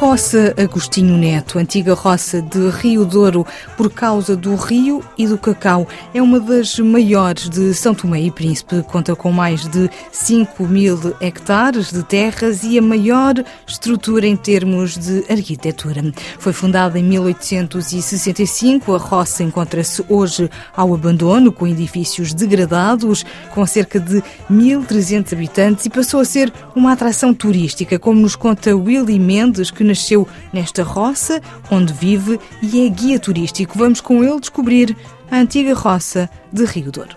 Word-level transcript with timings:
roça 0.00 0.54
Agostinho 0.56 1.18
Neto, 1.18 1.58
antiga 1.58 1.92
roça 1.92 2.40
de 2.40 2.70
Rio 2.70 3.04
Douro, 3.04 3.46
por 3.76 3.92
causa 3.92 4.34
do 4.34 4.54
rio 4.54 5.04
e 5.18 5.26
do 5.26 5.36
cacau, 5.36 5.86
é 6.14 6.22
uma 6.22 6.40
das 6.40 6.78
maiores 6.78 7.50
de 7.50 7.74
São 7.74 7.94
Tomé 7.94 8.22
e 8.22 8.30
Príncipe. 8.30 8.82
Conta 8.84 9.14
com 9.14 9.30
mais 9.30 9.68
de 9.68 9.90
5 10.10 10.66
mil 10.66 11.14
hectares 11.20 11.92
de 11.92 12.02
terras 12.02 12.64
e 12.64 12.78
a 12.78 12.82
maior 12.82 13.34
estrutura 13.66 14.26
em 14.26 14.36
termos 14.36 14.96
de 14.96 15.22
arquitetura. 15.30 16.02
Foi 16.38 16.54
fundada 16.54 16.98
em 16.98 17.02
1865. 17.02 18.94
A 18.94 18.98
roça 18.98 19.42
encontra-se 19.42 20.02
hoje 20.08 20.48
ao 20.74 20.94
abandono, 20.94 21.52
com 21.52 21.66
edifícios 21.66 22.32
degradados, 22.32 23.22
com 23.50 23.66
cerca 23.66 24.00
de 24.00 24.22
1.300 24.50 25.34
habitantes 25.34 25.84
e 25.84 25.90
passou 25.90 26.20
a 26.20 26.24
ser 26.24 26.50
uma 26.74 26.92
atração 26.92 27.34
turística, 27.34 27.98
como 27.98 28.18
nos 28.18 28.34
conta 28.34 28.74
Willy 28.74 29.18
Mendes, 29.18 29.70
que 29.70 29.89
nasceu 29.90 30.26
nesta 30.52 30.82
roça, 30.82 31.40
onde 31.70 31.92
vive 31.92 32.40
e 32.62 32.86
é 32.86 32.88
guia 32.88 33.18
turístico. 33.18 33.78
Vamos 33.78 34.00
com 34.00 34.24
ele 34.24 34.40
descobrir 34.40 34.96
a 35.30 35.36
antiga 35.36 35.74
roça 35.74 36.30
de 36.52 36.64
Rio 36.64 36.90
Douro. 36.90 37.16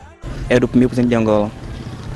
Era 0.49 0.65
o 0.65 0.67
primeiro 0.67 0.89
presidente 0.89 1.09
de 1.09 1.15
Angola, 1.15 1.51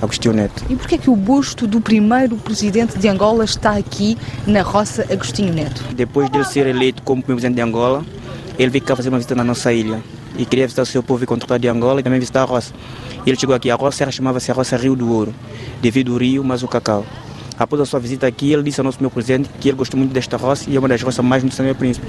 Agostinho 0.01 0.33
Neto. 0.33 0.63
E 0.69 0.75
porquê 0.75 0.95
é 0.95 0.97
que 0.97 1.09
o 1.09 1.15
busto 1.15 1.65
do 1.65 1.79
primeiro 1.79 2.35
presidente 2.37 2.97
de 2.97 3.07
Angola 3.07 3.45
está 3.45 3.71
aqui 3.77 4.17
na 4.45 4.61
roça 4.61 5.05
Agostinho 5.11 5.53
Neto? 5.53 5.83
Depois 5.93 6.29
de 6.29 6.37
ele 6.37 6.45
ser 6.45 6.67
eleito 6.67 7.01
como 7.03 7.21
primeiro 7.21 7.41
presidente 7.41 7.55
de 7.55 7.61
Angola, 7.61 8.05
ele 8.59 8.69
veio 8.69 8.83
cá 8.83 8.95
fazer 8.95 9.09
uma 9.09 9.17
visita 9.17 9.35
na 9.35 9.43
nossa 9.43 9.71
ilha. 9.71 10.03
E 10.37 10.45
queria 10.45 10.65
visitar 10.65 10.83
o 10.83 10.85
seu 10.85 11.01
povo 11.01 11.23
e 11.23 11.27
controlar 11.27 11.57
de 11.57 11.67
Angola 11.67 11.99
e 11.99 12.03
também 12.03 12.19
visitar 12.19 12.41
a 12.41 12.45
roça. 12.45 12.73
Ele 13.25 13.37
chegou 13.37 13.55
aqui, 13.55 13.71
a 13.71 13.75
roça 13.75 14.09
chamava-se 14.11 14.51
a 14.51 14.53
roça 14.53 14.77
Rio 14.77 14.95
do 14.95 15.11
Ouro, 15.11 15.33
devido 15.81 16.13
ao 16.13 16.19
rio, 16.19 16.43
mas 16.43 16.61
o 16.61 16.67
cacau. 16.67 17.05
Após 17.57 17.81
a 17.81 17.85
sua 17.85 17.99
visita 17.99 18.27
aqui, 18.27 18.53
ele 18.53 18.63
disse 18.63 18.79
ao 18.79 18.83
nosso 18.83 18.99
meu 19.01 19.09
presidente 19.09 19.49
que 19.59 19.69
ele 19.69 19.77
gostou 19.77 19.97
muito 19.97 20.13
desta 20.13 20.37
roça 20.37 20.69
e 20.69 20.75
é 20.75 20.79
uma 20.79 20.87
das 20.87 21.01
roças 21.01 21.25
mais 21.25 21.41
bonitas 21.41 21.57
do 21.57 21.63
meu 21.63 21.75
príncipe. 21.75 22.05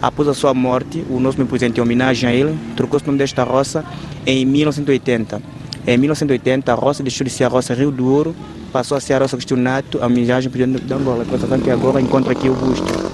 Após 0.00 0.28
a 0.28 0.34
sua 0.34 0.54
morte, 0.54 1.04
o 1.10 1.18
nosso 1.18 1.38
meu 1.38 1.46
presidente, 1.46 1.78
em 1.78 1.82
homenagem 1.82 2.28
a 2.28 2.32
ele, 2.32 2.56
trocou-se 2.76 3.04
o 3.04 3.08
nome 3.08 3.18
desta 3.18 3.42
roça 3.42 3.84
em 4.26 4.44
1980. 4.44 5.42
Em 5.86 5.98
1980, 5.98 6.72
a 6.72 6.74
roça 6.74 7.02
deixou 7.02 7.24
de 7.24 7.30
ser 7.30 7.44
a 7.44 7.48
roça 7.48 7.74
Rio 7.74 7.90
do 7.90 8.06
Ouro, 8.06 8.34
passou 8.72 8.96
a 8.96 9.00
ser 9.00 9.14
a 9.14 9.18
roça 9.18 9.36
Nato, 9.56 9.98
a 10.00 10.06
homenagem 10.06 10.48
ao 10.48 10.52
presidente 10.52 10.84
de 10.84 10.94
Angola. 10.94 11.24
Que 11.24 11.70
agora 11.70 12.00
encontra 12.00 12.32
aqui 12.32 12.48
o 12.48 12.54
busto. 12.54 13.11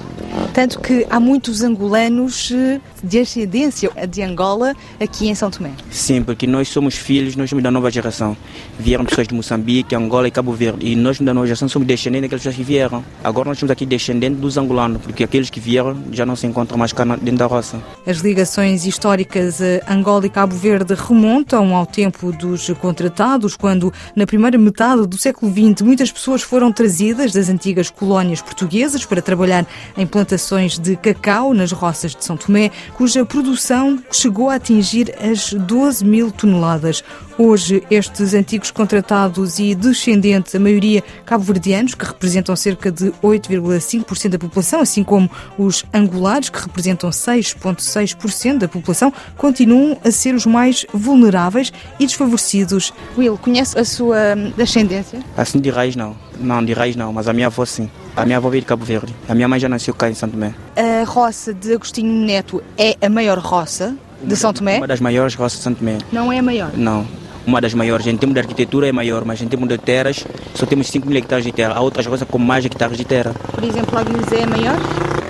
Tanto 0.53 0.79
que 0.79 1.05
há 1.09 1.19
muitos 1.19 1.61
angolanos 1.61 2.51
eh, 2.51 2.79
de 3.03 3.19
ascendência 3.19 3.91
de 4.07 4.21
Angola 4.21 4.73
aqui 4.99 5.29
em 5.29 5.35
São 5.35 5.49
Tomé. 5.51 5.71
Sim, 5.91 6.23
porque 6.23 6.47
nós 6.47 6.67
somos 6.67 6.95
filhos, 6.95 7.35
nós 7.35 7.49
somos 7.49 7.63
da 7.63 7.69
nova 7.69 7.91
geração. 7.91 8.35
Vieram 8.77 9.05
pessoas 9.05 9.27
de 9.27 9.33
Moçambique, 9.33 9.95
Angola 9.95 10.27
e 10.27 10.31
Cabo 10.31 10.51
Verde. 10.53 10.85
E 10.85 10.95
nós 10.95 11.19
da 11.19 11.33
nova 11.33 11.45
geração 11.45 11.67
somos 11.67 11.87
descendentes 11.87 12.23
daquelas 12.23 12.41
pessoas 12.41 12.55
que 12.55 12.63
vieram. 12.63 13.03
Agora 13.23 13.49
nós 13.49 13.59
somos 13.59 13.71
aqui 13.71 13.85
descendentes 13.85 14.39
dos 14.39 14.57
angolanos, 14.57 15.01
porque 15.01 15.23
aqueles 15.23 15.49
que 15.49 15.59
vieram 15.59 15.97
já 16.11 16.25
não 16.25 16.35
se 16.35 16.47
encontram 16.47 16.77
mais 16.77 16.93
cá 16.93 17.05
dentro 17.05 17.37
da 17.37 17.45
roça. 17.45 17.81
As 18.05 18.17
ligações 18.17 18.85
históricas 18.85 19.61
a 19.85 19.93
Angola 19.93 20.25
e 20.25 20.29
Cabo 20.29 20.55
Verde 20.55 20.93
remontam 20.93 21.75
ao 21.75 21.85
tempo 21.85 22.31
dos 22.31 22.69
contratados, 22.81 23.55
quando 23.55 23.93
na 24.15 24.25
primeira 24.25 24.57
metade 24.57 25.05
do 25.05 25.17
século 25.17 25.51
XX 25.51 25.81
muitas 25.81 26.11
pessoas 26.11 26.41
foram 26.41 26.71
trazidas 26.71 27.33
das 27.33 27.49
antigas 27.49 27.89
colónias 27.89 28.41
portuguesas 28.41 29.05
para 29.05 29.21
trabalhar 29.21 29.65
em 29.97 30.07
plantações 30.07 30.28
de 30.81 30.95
cacau 30.95 31.53
nas 31.53 31.71
roças 31.71 32.15
de 32.15 32.23
São 32.23 32.37
Tomé, 32.37 32.71
cuja 32.93 33.25
produção 33.25 34.01
chegou 34.11 34.49
a 34.49 34.55
atingir 34.55 35.15
as 35.19 35.53
12 35.53 36.05
mil 36.05 36.31
toneladas. 36.31 37.03
Hoje, 37.37 37.81
estes 37.89 38.33
antigos 38.33 38.69
contratados 38.69 39.59
e 39.59 39.73
descendentes, 39.73 40.53
a 40.53 40.59
maioria 40.59 41.01
cabo-verdianos, 41.25 41.95
que 41.95 42.05
representam 42.05 42.55
cerca 42.55 42.91
de 42.91 43.11
8,5% 43.23 44.29
da 44.29 44.37
população, 44.37 44.81
assim 44.81 45.03
como 45.03 45.29
os 45.57 45.85
angolares, 45.93 46.49
que 46.49 46.59
representam 46.59 47.09
6,6% 47.09 48.57
da 48.57 48.67
população, 48.67 49.13
continuam 49.37 49.97
a 50.03 50.11
ser 50.11 50.35
os 50.35 50.45
mais 50.45 50.85
vulneráveis 50.93 51.71
e 51.99 52.05
desfavorecidos. 52.05 52.93
Will, 53.17 53.37
conhece 53.37 53.79
a 53.79 53.85
sua 53.85 54.35
descendência? 54.57 55.19
Assim 55.37 55.59
de 55.59 55.69
raiz 55.69 55.95
não. 55.95 56.28
Não, 56.39 56.63
de 56.63 56.73
raiz 56.73 56.95
não, 56.95 57.11
mas 57.11 57.27
a 57.27 57.33
minha 57.33 57.47
avó 57.47 57.65
sim. 57.65 57.89
A 58.15 58.25
minha 58.25 58.37
avó 58.37 58.49
veio 58.49 58.61
de 58.61 58.67
Cabo 58.67 58.85
Verde. 58.85 59.13
A 59.27 59.35
minha 59.35 59.47
mãe 59.47 59.59
já 59.59 59.69
nasceu 59.69 59.93
cá 59.93 60.09
em 60.09 60.13
São 60.13 60.29
Tomé. 60.29 60.53
A 60.75 61.03
roça 61.05 61.53
de 61.53 61.73
Agostinho 61.73 62.11
Neto 62.25 62.61
é 62.77 62.95
a 63.05 63.09
maior 63.09 63.37
roça 63.39 63.95
de 64.23 64.35
São 64.35 64.53
Tomé? 64.53 64.77
Uma 64.77 64.87
das 64.87 64.99
maiores 64.99 65.35
roças 65.35 65.59
de 65.59 65.63
São 65.63 65.73
Tomé. 65.73 65.97
Não 66.11 66.31
é 66.31 66.39
a 66.39 66.43
maior? 66.43 66.71
Não. 66.75 67.05
Uma 67.45 67.61
das 67.61 67.73
maiores. 67.73 68.05
Em 68.05 68.15
termos 68.15 68.33
de 68.33 68.41
arquitetura 68.41 68.87
é 68.87 68.91
maior, 68.91 69.25
mas 69.25 69.41
em 69.41 69.47
termos 69.47 69.67
de 69.67 69.77
terras 69.77 70.25
só 70.53 70.65
temos 70.65 70.87
5 70.87 71.07
mil 71.07 71.17
hectares 71.17 71.43
de 71.45 71.51
terra. 71.51 71.73
Há 71.73 71.81
outras 71.81 72.05
roças 72.05 72.27
com 72.27 72.37
mais 72.37 72.63
hectares 72.65 72.97
de 72.97 73.05
terra. 73.05 73.33
Por 73.53 73.63
exemplo, 73.63 73.97
a 73.97 74.03
Guizé 74.03 74.41
é 74.41 74.45
maior? 74.45 74.77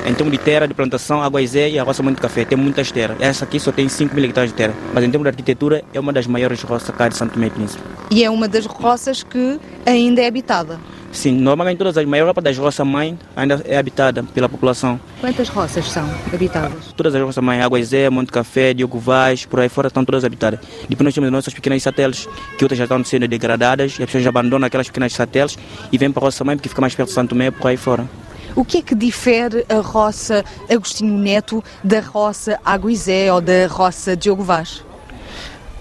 Em 0.05 0.13
termos 0.13 0.31
de 0.31 0.39
terra, 0.39 0.67
de 0.67 0.73
plantação, 0.73 1.21
a 1.21 1.29
Guizé 1.29 1.69
e 1.69 1.77
a 1.77 1.83
roça 1.83 2.01
Monte 2.01 2.19
Café 2.19 2.43
tem 2.43 2.57
muitas 2.57 2.91
terras. 2.91 3.17
Essa 3.19 3.45
aqui 3.45 3.59
só 3.59 3.71
tem 3.71 3.87
5 3.87 4.15
mil 4.15 4.25
hectares 4.25 4.49
de 4.51 4.57
terra. 4.57 4.73
Mas 4.93 5.03
em 5.03 5.11
termos 5.11 5.23
de 5.25 5.29
arquitetura 5.29 5.83
é 5.93 5.99
uma 5.99 6.11
das 6.11 6.25
maiores 6.25 6.61
roças 6.63 6.93
cá 6.95 7.07
de 7.07 7.15
São 7.15 7.27
Tomé 7.27 7.47
e 7.47 7.49
Príncipe. 7.51 7.83
E 8.09 8.23
é 8.23 8.29
uma 8.29 8.47
das 8.47 8.65
roças 8.65 9.23
que 9.23 9.59
ainda 9.85 10.21
é 10.21 10.27
habitada? 10.27 10.79
Sim, 11.11 11.33
normalmente 11.33 11.77
todas 11.77 11.97
as 11.97 12.05
maior 12.05 12.33
parte 12.33 12.45
das 12.45 12.57
roças 12.57 12.85
mãe 12.85 13.17
ainda 13.35 13.61
é 13.65 13.77
habitada 13.77 14.23
pela 14.23 14.47
população. 14.47 14.99
Quantas 15.19 15.49
roças 15.49 15.89
são 15.89 16.09
habitadas? 16.33 16.93
Todas 16.95 17.15
as 17.15 17.21
roças 17.21 17.43
mãe, 17.43 17.61
Águazé, 17.61 18.09
Monte 18.09 18.31
Café, 18.31 18.73
Diogo 18.73 18.99
Vaz, 18.99 19.45
por 19.45 19.59
aí 19.59 19.69
fora 19.69 19.87
estão 19.87 20.05
todas 20.05 20.23
habitadas. 20.23 20.59
Depois 20.87 21.05
nós 21.05 21.13
temos 21.13 21.27
as 21.27 21.31
nossas 21.31 21.53
pequenas 21.53 21.81
satélites, 21.81 22.27
que 22.57 22.63
outras 22.63 22.77
já 22.77 22.85
estão 22.85 23.03
sendo 23.03 23.27
degradadas, 23.27 23.97
e 23.99 24.03
as 24.03 24.05
pessoas 24.05 24.27
abandonam 24.27 24.67
aquelas 24.67 24.87
pequenas 24.87 25.13
satélites 25.13 25.57
e 25.91 25.97
vêm 25.97 26.11
para 26.11 26.21
a 26.21 26.25
roça 26.25 26.43
mãe 26.43 26.55
porque 26.55 26.69
fica 26.69 26.81
mais 26.81 26.93
perto 26.93 27.09
de 27.09 27.15
Santo 27.15 27.29
Tomé, 27.29 27.51
por 27.51 27.67
aí 27.67 27.77
fora. 27.77 28.07
O 28.55 28.65
que 28.65 28.79
é 28.79 28.81
que 28.81 28.95
difere 28.95 29.65
a 29.69 29.79
roça 29.79 30.43
Agostinho 30.69 31.17
Neto 31.17 31.63
da 31.83 31.99
roça 31.99 32.59
Aguizé 32.65 33.31
ou 33.31 33.39
da 33.39 33.67
roça 33.67 34.17
Diogo 34.17 34.43
Vaz? 34.43 34.83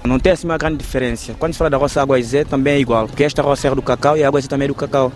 Não 0.04 0.18
tem 0.18 0.32
assim 0.32 0.46
uma 0.46 0.56
grande 0.56 0.78
diferença. 0.78 1.34
Quando 1.38 1.52
se 1.52 1.58
fala 1.58 1.70
da 1.70 1.76
roça 1.76 2.00
Aguazé 2.00 2.44
também 2.44 2.74
é 2.74 2.80
igual, 2.80 3.06
porque 3.06 3.24
esta 3.24 3.42
roça 3.42 3.68
é 3.68 3.74
do 3.74 3.82
cacau 3.82 4.16
e 4.16 4.24
a 4.24 4.28
Aguazé 4.28 4.48
também 4.48 4.64
é 4.64 4.68
do 4.68 4.74
cacau. 4.74 5.12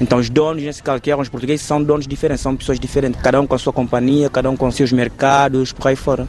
Então 0.00 0.18
os 0.18 0.28
donos, 0.28 0.62
nesse 0.62 0.82
caso 0.82 1.00
que 1.00 1.10
eram 1.10 1.22
os 1.22 1.28
portugueses, 1.28 1.64
são 1.64 1.82
donos 1.82 2.06
diferentes, 2.06 2.42
são 2.42 2.56
pessoas 2.56 2.80
diferentes, 2.80 3.20
cada 3.22 3.40
um 3.40 3.46
com 3.46 3.54
a 3.54 3.58
sua 3.58 3.72
companhia, 3.72 4.28
cada 4.28 4.50
um 4.50 4.56
com 4.56 4.70
seus 4.70 4.92
mercados, 4.92 5.72
por 5.72 5.88
aí 5.88 5.96
fora. 5.96 6.26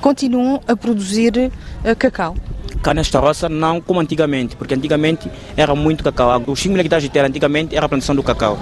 Continuam 0.00 0.60
a 0.66 0.74
produzir 0.74 1.32
uh, 1.36 1.96
cacau? 1.96 2.34
Cá 2.82 2.92
nesta 2.92 3.20
roça 3.20 3.48
não 3.48 3.80
como 3.80 4.00
antigamente, 4.00 4.56
porque 4.56 4.74
antigamente 4.74 5.30
era 5.56 5.74
muito 5.74 6.02
cacau. 6.02 6.42
Os 6.46 6.58
5 6.58 6.72
mil 6.72 6.80
hectares 6.80 7.04
de 7.04 7.10
terra 7.10 7.28
antigamente 7.28 7.76
era 7.76 7.86
a 7.86 7.88
plantação 7.88 8.14
do 8.14 8.22
cacau. 8.22 8.58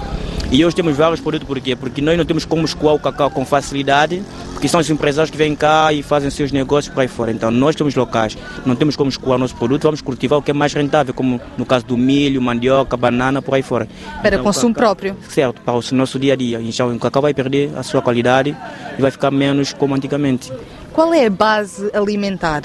E 0.51 0.63
hoje 0.65 0.75
temos 0.75 0.97
vários 0.97 1.21
produtos, 1.21 1.47
por 1.47 1.59
quê? 1.59 1.75
Porque 1.75 2.01
nós 2.01 2.17
não 2.17 2.25
temos 2.25 2.43
como 2.43 2.65
escoar 2.65 2.93
o 2.93 2.99
cacau 2.99 3.31
com 3.31 3.45
facilidade, 3.45 4.21
porque 4.61 4.69
são 4.69 4.79
os 4.79 4.87
empresários 4.91 5.31
que 5.31 5.37
vêm 5.37 5.55
cá 5.55 5.91
e 5.91 6.03
fazem 6.03 6.29
seus 6.29 6.51
negócios 6.51 6.93
por 6.93 7.01
aí 7.01 7.07
fora. 7.07 7.31
Então 7.31 7.49
nós 7.49 7.75
somos 7.75 7.95
locais, 7.95 8.37
não 8.63 8.75
temos 8.75 8.95
como 8.95 9.09
escoar 9.09 9.37
o 9.37 9.39
nosso 9.39 9.55
produto, 9.55 9.81
vamos 9.81 10.01
cultivar 10.01 10.37
o 10.37 10.41
que 10.43 10.51
é 10.51 10.53
mais 10.53 10.71
rentável, 10.71 11.15
como 11.15 11.41
no 11.57 11.65
caso 11.65 11.83
do 11.83 11.97
milho, 11.97 12.39
mandioca, 12.39 12.95
banana, 12.95 13.41
por 13.41 13.55
aí 13.55 13.63
fora. 13.63 13.87
Para 14.21 14.35
então, 14.35 14.43
consumo 14.43 14.75
cacau, 14.75 14.89
próprio? 14.89 15.17
Certo, 15.27 15.59
para 15.61 15.73
o 15.73 15.81
nosso 15.93 16.19
dia 16.19 16.33
a 16.33 16.35
dia. 16.35 16.61
Então 16.61 16.95
o 16.95 16.99
cacau 16.99 17.23
vai 17.23 17.33
perder 17.33 17.71
a 17.75 17.81
sua 17.81 18.03
qualidade 18.03 18.55
e 18.99 19.01
vai 19.01 19.09
ficar 19.09 19.31
menos 19.31 19.73
como 19.73 19.95
antigamente. 19.95 20.53
Qual 20.93 21.11
é 21.11 21.25
a 21.25 21.29
base 21.31 21.89
alimentar? 21.91 22.61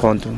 Pronto, 0.00 0.28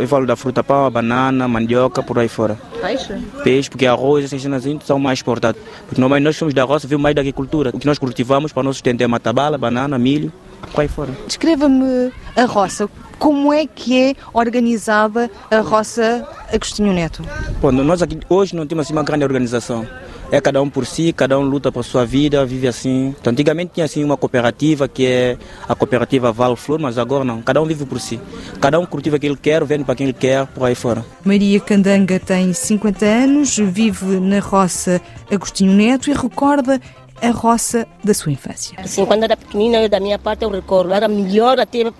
eu 0.00 0.08
falo 0.08 0.26
da 0.26 0.34
fruta 0.36 0.64
pau, 0.64 0.90
banana, 0.90 1.46
mandioca, 1.46 2.02
por 2.02 2.18
aí 2.18 2.28
fora. 2.28 2.58
Peixe? 2.80 3.14
Peixe, 3.44 3.70
porque 3.70 3.86
arroz, 3.86 4.24
essas 4.24 4.42
cenas 4.42 4.64
são 4.84 4.98
mais 4.98 5.18
exportados. 5.20 5.60
Porque 5.86 6.00
normalmente 6.00 6.24
nós 6.24 6.36
somos 6.36 6.52
da 6.52 6.64
roça, 6.64 6.88
vimos 6.88 7.02
mais 7.02 7.14
da 7.14 7.20
agricultura. 7.20 7.70
O 7.72 7.78
que 7.78 7.86
nós 7.86 7.98
cultivamos 7.98 8.52
para 8.52 8.60
o 8.60 8.64
nosso 8.64 8.76
sustento 8.78 9.00
é 9.00 9.06
matabala, 9.06 9.56
banana, 9.56 9.98
milho, 9.98 10.32
por 10.72 10.80
aí 10.80 10.88
fora. 10.88 11.12
Descreva-me 11.26 12.12
a 12.36 12.44
roça. 12.44 12.88
Como 13.18 13.52
é 13.52 13.66
que 13.66 13.98
é 13.98 14.14
organizada 14.34 15.30
a 15.50 15.60
roça 15.60 16.26
Agostinho 16.52 16.92
Neto? 16.92 17.22
Bom, 17.62 17.72
nós 17.72 18.02
aqui 18.02 18.18
hoje 18.28 18.54
não 18.54 18.66
temos 18.66 18.86
assim 18.86 18.92
uma 18.92 19.02
grande 19.02 19.24
organização. 19.24 19.86
É 20.30 20.40
cada 20.40 20.60
um 20.60 20.68
por 20.68 20.84
si, 20.84 21.12
cada 21.12 21.38
um 21.38 21.42
luta 21.42 21.70
por 21.70 21.84
sua 21.84 22.04
vida, 22.04 22.44
vive 22.44 22.66
assim. 22.66 23.14
Então, 23.20 23.30
antigamente 23.30 23.72
tinha 23.74 23.86
assim 23.86 24.02
uma 24.02 24.16
cooperativa 24.16 24.88
que 24.88 25.06
é 25.06 25.38
a 25.68 25.74
cooperativa 25.74 26.32
Val 26.32 26.56
Flor, 26.56 26.80
mas 26.80 26.98
agora 26.98 27.24
não. 27.24 27.40
Cada 27.42 27.62
um 27.62 27.66
vive 27.66 27.84
por 27.84 28.00
si. 28.00 28.20
Cada 28.60 28.78
um 28.78 28.86
cultiva 28.86 29.16
o 29.16 29.20
que 29.20 29.26
ele 29.26 29.36
quer, 29.36 29.64
vende 29.64 29.84
para 29.84 29.94
quem 29.94 30.06
ele 30.06 30.12
quer, 30.12 30.46
por 30.46 30.64
aí 30.64 30.74
fora. 30.74 31.04
Maria 31.24 31.60
Candanga 31.60 32.18
tem 32.18 32.52
50 32.52 33.04
anos, 33.04 33.56
vive 33.56 34.18
na 34.20 34.40
roça 34.40 35.00
Agostinho 35.30 35.72
Neto 35.72 36.10
e 36.10 36.12
recorda 36.12 36.80
a 37.22 37.30
roça 37.30 37.86
da 38.04 38.12
sua 38.12 38.32
infância. 38.32 38.78
Assim, 38.78 39.04
quando 39.06 39.22
era 39.22 39.36
pequenina, 39.36 39.78
eu, 39.78 39.88
da 39.88 40.00
minha 40.00 40.18
parte, 40.18 40.42
eu 40.42 40.50
recordo, 40.50 40.92
era 40.92 41.08
melhor 41.08 41.58
até 41.58 41.90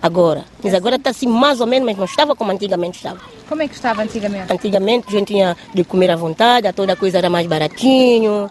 agora. 0.00 0.44
Mas 0.62 0.74
agora 0.74 0.96
está 0.96 1.10
assim 1.10 1.26
mais 1.26 1.60
ou 1.60 1.66
menos, 1.66 1.86
mas 1.86 1.96
não 1.96 2.04
estava 2.04 2.34
como 2.34 2.50
antigamente 2.50 2.98
estava. 2.98 3.20
Como 3.48 3.62
é 3.62 3.68
que 3.68 3.74
estava 3.74 4.02
antigamente? 4.02 4.52
Antigamente 4.52 5.06
a 5.08 5.10
gente 5.10 5.28
tinha 5.28 5.56
de 5.74 5.84
comer 5.84 6.10
à 6.10 6.16
vontade, 6.16 6.72
toda 6.72 6.96
coisa 6.96 7.18
era 7.18 7.30
mais 7.30 7.46
baratinho, 7.46 8.50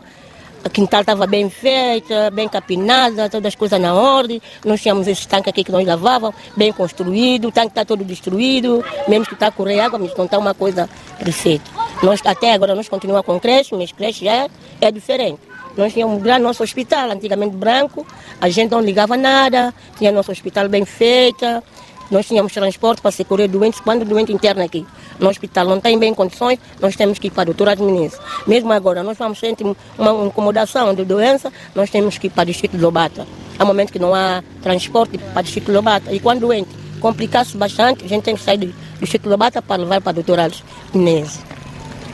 a 0.65 0.69
quintal 0.69 1.01
estava 1.01 1.27
bem 1.27 1.47
feita, 1.47 2.31
bem 2.31 2.50
capinada, 2.50 3.30
todas 3.30 3.50
as 3.50 3.56
coisas 3.56 3.80
na 3.80 3.94
ordem. 3.94 4.42
Nós 4.65 4.81
tínhamos 4.81 5.07
esse 5.07 5.27
tanque 5.27 5.47
aqui 5.47 5.63
que 5.63 5.71
nós 5.71 5.86
lavávamos, 5.86 6.36
bem 6.57 6.71
construído, 6.71 7.50
o 7.50 7.51
tanque 7.51 7.68
está 7.68 7.86
todo 7.86 8.03
destruído, 8.03 8.83
mesmo 9.07 9.27
que 9.27 9.36
está 9.36 9.47
a 9.47 9.51
correr 9.51 9.80
água, 9.80 10.00
mas 10.00 10.15
não 10.18 10.25
está 10.25 10.39
uma 10.39 10.56
coisa 10.56 10.89
perfeita. 11.19 11.69
Nós, 12.01 12.19
até 12.25 12.53
agora 12.53 12.74
nós 12.74 12.89
continuamos 12.89 13.25
com 13.25 13.39
creche, 13.39 13.75
mas 13.75 13.92
creche 13.92 14.25
já 14.25 14.33
é, 14.33 14.50
é 14.81 14.92
diferente. 14.92 15.39
Nós 15.77 15.94
tínhamos 15.94 16.24
lá 16.24 16.39
nosso 16.39 16.63
hospital, 16.63 17.12
antigamente 17.12 17.56
branco, 17.56 18.06
a 18.39 18.50
gente 18.50 18.72
não 18.72 18.81
ligava 18.81 19.18
nada, 19.18 19.74
tinha 19.98 20.12
nosso 20.12 20.31
hospital 20.31 20.69
bem 20.69 20.86
feito, 20.86 21.45
nós 22.10 22.25
tínhamos 22.27 22.54
transporte 22.54 23.01
para 23.01 23.12
socorrer 23.12 23.50
doentes 23.50 23.80
quando 23.80 24.06
doente 24.06 24.31
interno 24.31 24.63
aqui. 24.63 24.86
No 25.19 25.30
hospital 25.30 25.66
não 25.66 25.80
tem 25.80 25.98
bem 25.98 26.13
condições, 26.13 26.60
nós 26.80 26.95
temos 26.95 27.19
que 27.19 27.27
ir 27.27 27.31
para 27.31 27.44
a 27.44 27.45
doutora 27.45 27.72
Adminis. 27.72 28.18
Mesmo 28.45 28.72
agora, 28.72 29.01
nós 29.04 29.18
vamos 29.18 29.39
sentir 29.39 29.66
uma 29.98 30.25
incomodação 30.25 30.94
de 30.94 31.04
doença, 31.04 31.51
nós 31.74 31.89
temos 31.89 32.18
que 32.18 32.28
ir 32.28 32.30
para 32.30 32.44
o 32.44 32.45
distrito 32.45 32.78
de 32.78 32.83
Lobata. 32.83 33.28
Há 33.57 33.66
momentos 33.66 33.92
que 33.92 34.00
não 34.00 34.13
há 34.13 34.44
transporte 34.62 35.18
para 35.18 35.39
o 35.39 35.44
distrito 35.44 35.68
de 35.68 35.71
Lobata. 35.71 36.12
E 36.13 36.19
quando 36.19 36.42
doente 36.42 36.69
complicasse 37.00 37.57
bastante, 37.57 38.06
a 38.06 38.07
gente 38.07 38.24
tem 38.24 38.36
que 38.36 38.44
sair 38.44 38.57
do 38.57 38.74
distrito 39.00 39.24
de 39.24 39.30
Lobata 39.30 39.62
para 39.62 39.81
levar 39.81 40.01
para 40.01 40.12
a 40.12 40.13
doutora 40.13 40.45
Adminis. 40.45 41.55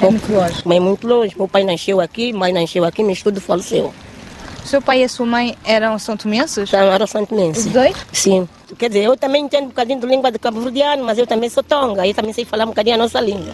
É 0.02 0.10
muito 0.10 0.32
longe. 0.32 0.62
Mas 0.66 0.78
é 0.78 0.80
muito 0.80 1.08
longe. 1.08 1.36
Meu 1.38 1.48
pai 1.48 1.64
nasceu 1.64 2.02
aqui, 2.02 2.34
mãe 2.34 2.52
nasceu 2.52 2.84
aqui, 2.84 3.04
meu 3.04 3.14
estudo 3.14 3.40
faleceu. 3.40 3.94
Seu 4.66 4.82
pai 4.82 5.02
e 5.02 5.04
a 5.04 5.10
sua 5.10 5.26
mãe 5.26 5.58
eram 5.64 5.98
são 5.98 6.16
tomenses? 6.16 6.70
Então, 6.70 6.92
era 6.92 7.08
São 7.08 7.26
Tomense. 7.26 7.62
Os 7.62 7.66
dois? 7.74 7.96
Sim. 8.12 8.48
Quer 8.78 8.90
dizer, 8.90 9.04
eu 9.06 9.18
também 9.18 9.44
entendo 9.44 9.66
um 9.66 9.68
bocadinho 9.70 10.00
de 10.00 10.06
língua 10.06 10.32
de 10.32 10.38
cabo-verdiano, 10.38 11.04
mas 11.04 11.18
eu 11.18 11.26
também 11.26 11.50
sou 11.50 11.64
tonga, 11.64 12.08
eu 12.08 12.14
também 12.14 12.32
sei 12.32 12.46
falar 12.46 12.66
um 12.66 12.68
bocadinho 12.68 12.96
a 12.96 13.00
nossa 13.00 13.20
língua. 13.20 13.54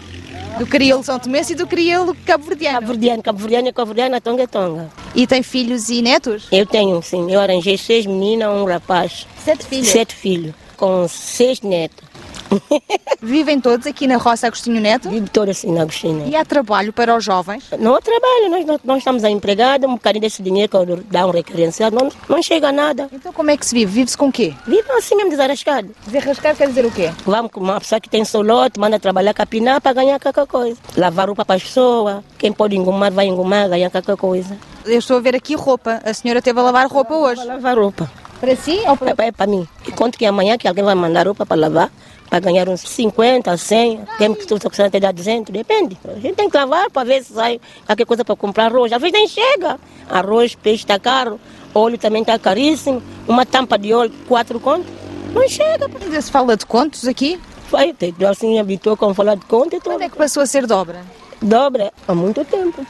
Do 0.60 0.68
crioulo 0.68 1.04
são 1.04 1.18
tomense 1.18 1.54
e 1.54 1.56
do 1.56 1.66
crioulo 1.66 2.16
cabo-verdiano. 2.26 2.76
Cabo-verdiano, 2.82 3.24
cabo-verdiano 3.24 3.68
é 3.68 3.72
cabo-verdiano, 3.72 4.22
tonga 4.22 4.44
é 4.44 4.48
tonga. 4.48 4.90
E 5.16 5.26
tem 5.26 5.42
filhos 5.42 5.90
e 5.90 6.02
netos? 6.02 6.48
Eu 6.52 6.66
tenho, 6.66 7.02
sim. 7.02 7.32
Eu 7.32 7.40
arranjei 7.40 7.78
seis 7.78 8.06
meninas, 8.06 8.50
um 8.50 8.66
rapaz. 8.66 9.26
Sete 9.44 9.66
filhos? 9.66 9.88
Sete 9.88 10.16
filhos, 10.16 10.56
com 10.76 11.08
seis 11.08 11.62
netos. 11.62 12.07
Vivem 13.22 13.60
todos 13.60 13.88
aqui 13.88 14.08
na 14.08 14.18
Roça 14.18 14.48
Agostinho 14.48 14.80
Neto? 14.80 15.10
Vivo 15.10 15.30
toda 15.30 15.52
assim 15.52 15.72
na 15.72 15.82
Agostina. 15.82 16.26
E 16.26 16.36
há 16.36 16.46
trabalho 16.46 16.94
para 16.94 17.16
os 17.16 17.24
jovens? 17.24 17.66
Não 17.80 17.96
há 17.96 18.02
trabalho, 18.02 18.50
nós, 18.50 18.66
nós, 18.66 18.80
nós 18.84 18.98
estamos 19.00 19.24
empregados, 19.24 19.90
um 19.90 19.94
bocadinho 19.94 20.22
desse 20.22 20.42
dinheiro 20.42 20.70
que 20.70 20.76
eu 20.76 21.04
dá 21.10 21.26
um 21.26 21.32
requerenciado, 21.32 21.96
não, 21.96 22.10
não 22.28 22.42
chega 22.42 22.70
a 22.70 22.72
nada. 22.72 23.10
Então 23.12 23.34
como 23.34 23.52
é 23.52 23.58
que 23.58 23.66
se 23.66 23.74
vive? 23.74 23.92
Vive-se 23.92 24.18
com 24.18 24.28
o 24.28 24.32
quê? 24.32 24.54
Vive 24.66 24.92
assim 24.92 25.16
mesmo 25.16 25.32
desarrascado. 25.32 25.90
Desarrascar 26.06 26.56
quer 26.56 26.68
dizer 26.68 26.86
o 26.86 26.92
quê? 26.92 27.12
Vamos 27.26 27.52
com 27.52 27.60
uma 27.60 27.80
pessoa 27.80 28.00
que 28.00 28.10
tem 28.10 28.24
solote, 28.24 28.80
manda 28.80 29.00
trabalhar 29.00 29.34
capinar 29.34 29.82
para 29.82 29.94
ganhar 29.94 30.20
qualquer 30.20 30.48
coisa. 30.48 30.78
Lavar 30.96 31.28
roupa 31.28 31.44
para 31.44 31.56
as 31.56 31.64
pessoas, 31.64 32.24
quem 32.38 32.52
pode 32.52 32.76
engomar 32.76 33.12
vai 33.12 33.26
engomar, 33.26 33.70
ganhar 33.70 33.90
qualquer 33.90 34.18
coisa. 34.18 34.58
Eu 34.86 35.00
estou 35.00 35.18
a 35.18 35.20
ver 35.20 35.36
aqui 35.36 35.56
roupa. 35.56 36.02
A 36.06 36.14
senhora 36.14 36.42
teve 36.42 36.60
a 36.60 36.64
lavar 36.64 36.88
roupa 36.88 37.14
hoje. 37.14 37.44
Lavar 37.44 37.78
roupa. 37.78 38.10
Para 38.40 38.56
si 38.56 38.80
ou 38.88 38.96
para... 38.96 39.10
É, 39.24 39.28
é 39.28 39.32
para 39.32 39.48
mim. 39.48 39.68
E 39.88 39.92
conto 39.92 40.18
que 40.18 40.26
amanhã 40.26 40.58
que 40.58 40.68
alguém 40.68 40.84
vai 40.84 40.96
mandar 40.96 41.26
roupa 41.26 41.46
para 41.46 41.60
lavar, 41.60 41.92
para 42.30 42.40
ganhar 42.40 42.68
uns 42.68 42.82
50, 42.82 43.56
100, 43.56 44.02
tem 44.18 44.34
que 44.34 44.76
só 44.76 44.86
até 44.86 45.00
dar 45.00 45.14
200, 45.14 45.52
depende. 45.52 45.98
A 46.06 46.20
gente 46.20 46.36
tem 46.36 46.50
que 46.50 46.58
lavar 46.58 46.90
para 46.90 47.08
ver 47.08 47.24
se 47.24 47.34
sai 47.34 47.60
qualquer 47.86 48.06
coisa 48.06 48.26
para 48.26 48.36
comprar 48.36 48.66
arroz. 48.66 48.92
Às 48.92 49.02
vezes 49.02 49.14
nem 49.14 49.28
chega. 49.28 49.80
Arroz, 50.10 50.56
peixe 50.56 50.84
está 50.84 51.00
caro, 51.00 51.40
óleo 51.74 51.98
também 51.98 52.22
está 52.22 52.38
caríssimo, 52.38 53.02
uma 53.28 53.46
tampa 53.46 53.78
de 53.78 53.94
óleo, 53.94 54.14
quatro 54.28 54.60
contos. 54.60 54.92
Não 55.34 55.48
chega. 55.48 55.90
Ainda 56.02 56.22
se 56.22 56.32
fala 56.32 56.58
de 56.58 56.66
contos 56.66 57.08
aqui? 57.08 57.40
Vai, 57.70 57.94
tem, 57.94 58.14
assim 58.30 58.60
habituou 58.60 58.96
com 58.96 59.14
falar 59.14 59.36
de 59.36 59.44
e 59.44 59.46
tudo. 59.46 59.82
Quando 59.82 60.02
é 60.02 60.10
que 60.10 60.18
passou 60.18 60.44
a 60.44 60.46
ser 60.46 60.66
dobra? 60.66 61.02
Dobra 61.42 61.92
há 62.08 62.16
muito 62.16 62.44
tempo. 62.46 62.86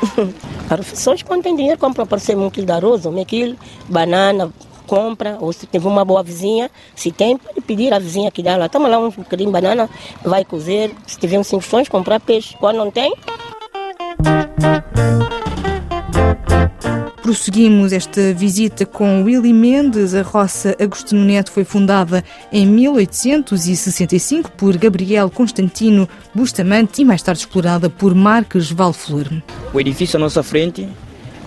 As 0.68 0.86
pessoas 0.86 1.22
quando 1.22 1.42
têm 1.42 1.56
dinheiro 1.56 1.78
compram 1.78 2.06
para 2.06 2.18
ser 2.18 2.36
um 2.36 2.50
quilo 2.50 2.66
de 2.66 2.72
arroz, 2.72 3.06
um 3.06 3.24
quilo, 3.24 3.56
banana, 3.88 4.52
compra, 4.84 5.36
ou 5.40 5.52
se 5.52 5.66
teve 5.66 5.86
uma 5.86 6.04
boa 6.04 6.22
vizinha, 6.22 6.70
se 6.94 7.10
tem, 7.10 7.36
pode 7.36 7.60
pedir 7.60 7.92
à 7.92 7.98
vizinha 7.98 8.30
que 8.30 8.42
dá 8.42 8.56
lá, 8.56 8.68
toma 8.68 8.88
lá 8.88 8.98
um 8.98 9.10
bocadinho 9.10 9.48
de 9.48 9.52
banana, 9.52 9.88
vai 10.24 10.44
cozer, 10.44 10.94
se 11.06 11.18
tiver 11.18 11.38
uns 11.38 11.48
5 11.48 11.64
tons, 11.68 11.88
comprar 11.88 12.20
peixe. 12.20 12.56
Quando 12.58 12.76
não 12.76 12.90
tem, 12.90 13.14
Prosseguimos 17.24 17.90
esta 17.94 18.34
visita 18.34 18.84
com 18.84 19.22
Willy 19.22 19.52
Mendes. 19.54 20.14
A 20.14 20.20
Roça 20.20 20.76
Agostinho 20.78 21.24
Neto 21.24 21.50
foi 21.50 21.64
fundada 21.64 22.22
em 22.52 22.66
1865 22.66 24.52
por 24.52 24.76
Gabriel 24.76 25.30
Constantino 25.30 26.06
Bustamante 26.34 27.00
e 27.00 27.04
mais 27.04 27.22
tarde 27.22 27.40
explorada 27.40 27.88
por 27.88 28.14
Marques 28.14 28.70
Valflor. 28.70 29.42
O 29.72 29.80
edifício 29.80 30.18
à 30.18 30.20
nossa 30.20 30.42
frente 30.42 30.86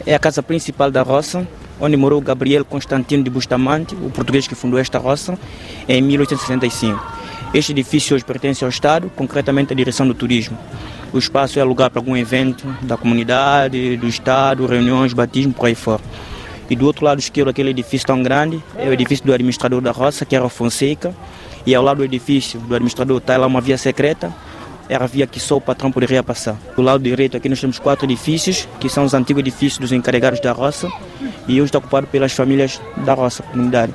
é 0.03 0.15
a 0.15 0.19
casa 0.19 0.41
principal 0.41 0.89
da 0.89 1.03
roça, 1.03 1.47
onde 1.79 1.97
morou 1.97 2.21
Gabriel 2.21 2.65
Constantino 2.65 3.23
de 3.23 3.29
Bustamante, 3.29 3.95
o 3.95 4.09
português 4.09 4.47
que 4.47 4.55
fundou 4.55 4.79
esta 4.79 4.97
roça, 4.97 5.37
em 5.87 6.01
1865. 6.01 7.17
Este 7.53 7.71
edifício 7.71 8.15
hoje 8.15 8.25
pertence 8.25 8.63
ao 8.63 8.69
Estado, 8.69 9.09
concretamente 9.15 9.73
à 9.73 9.75
direção 9.75 10.07
do 10.07 10.13
turismo. 10.13 10.57
O 11.13 11.17
espaço 11.17 11.59
é 11.59 11.63
lugar 11.63 11.89
para 11.89 11.99
algum 11.99 12.15
evento 12.17 12.67
da 12.81 12.97
comunidade, 12.97 13.95
do 13.97 14.07
Estado, 14.07 14.65
reuniões, 14.65 15.13
batismo, 15.13 15.53
por 15.53 15.67
aí 15.67 15.75
fora. 15.75 16.01
E 16.69 16.75
do 16.75 16.85
outro 16.85 17.05
lado 17.05 17.19
esquerdo, 17.19 17.49
aquele 17.49 17.69
edifício 17.69 18.05
tão 18.05 18.21
grande, 18.21 18.61
é 18.77 18.89
o 18.89 18.93
edifício 18.93 19.25
do 19.25 19.33
administrador 19.33 19.79
da 19.79 19.91
roça, 19.91 20.25
que 20.25 20.35
era 20.35 20.47
Fonseca. 20.49 21.15
E 21.65 21.73
ao 21.73 21.83
lado 21.83 21.97
do 21.97 22.03
edifício 22.03 22.59
do 22.59 22.75
administrador 22.75 23.17
está 23.17 23.37
lá 23.37 23.47
uma 23.47 23.61
via 23.61 23.77
secreta, 23.77 24.33
era 24.89 25.03
a 25.03 25.07
via 25.07 25.27
que 25.27 25.39
só 25.39 25.57
o 25.57 25.61
patrão 25.61 25.91
poderia 25.91 26.23
passar. 26.23 26.57
Do 26.75 26.81
lado 26.81 27.03
direito 27.03 27.35
aqui 27.35 27.49
nós 27.49 27.59
temos 27.59 27.79
quatro 27.79 28.05
edifícios, 28.05 28.67
que 28.79 28.89
são 28.89 29.03
os 29.03 29.13
antigos 29.13 29.41
edifícios 29.41 29.77
dos 29.77 29.91
encarregados 29.91 30.39
da 30.39 30.51
roça, 30.51 30.89
e 31.47 31.61
hoje 31.61 31.69
está 31.69 31.77
ocupado 31.77 32.07
pelas 32.07 32.33
famílias 32.33 32.81
da 33.05 33.13
roça, 33.13 33.43
comunidade. 33.43 33.93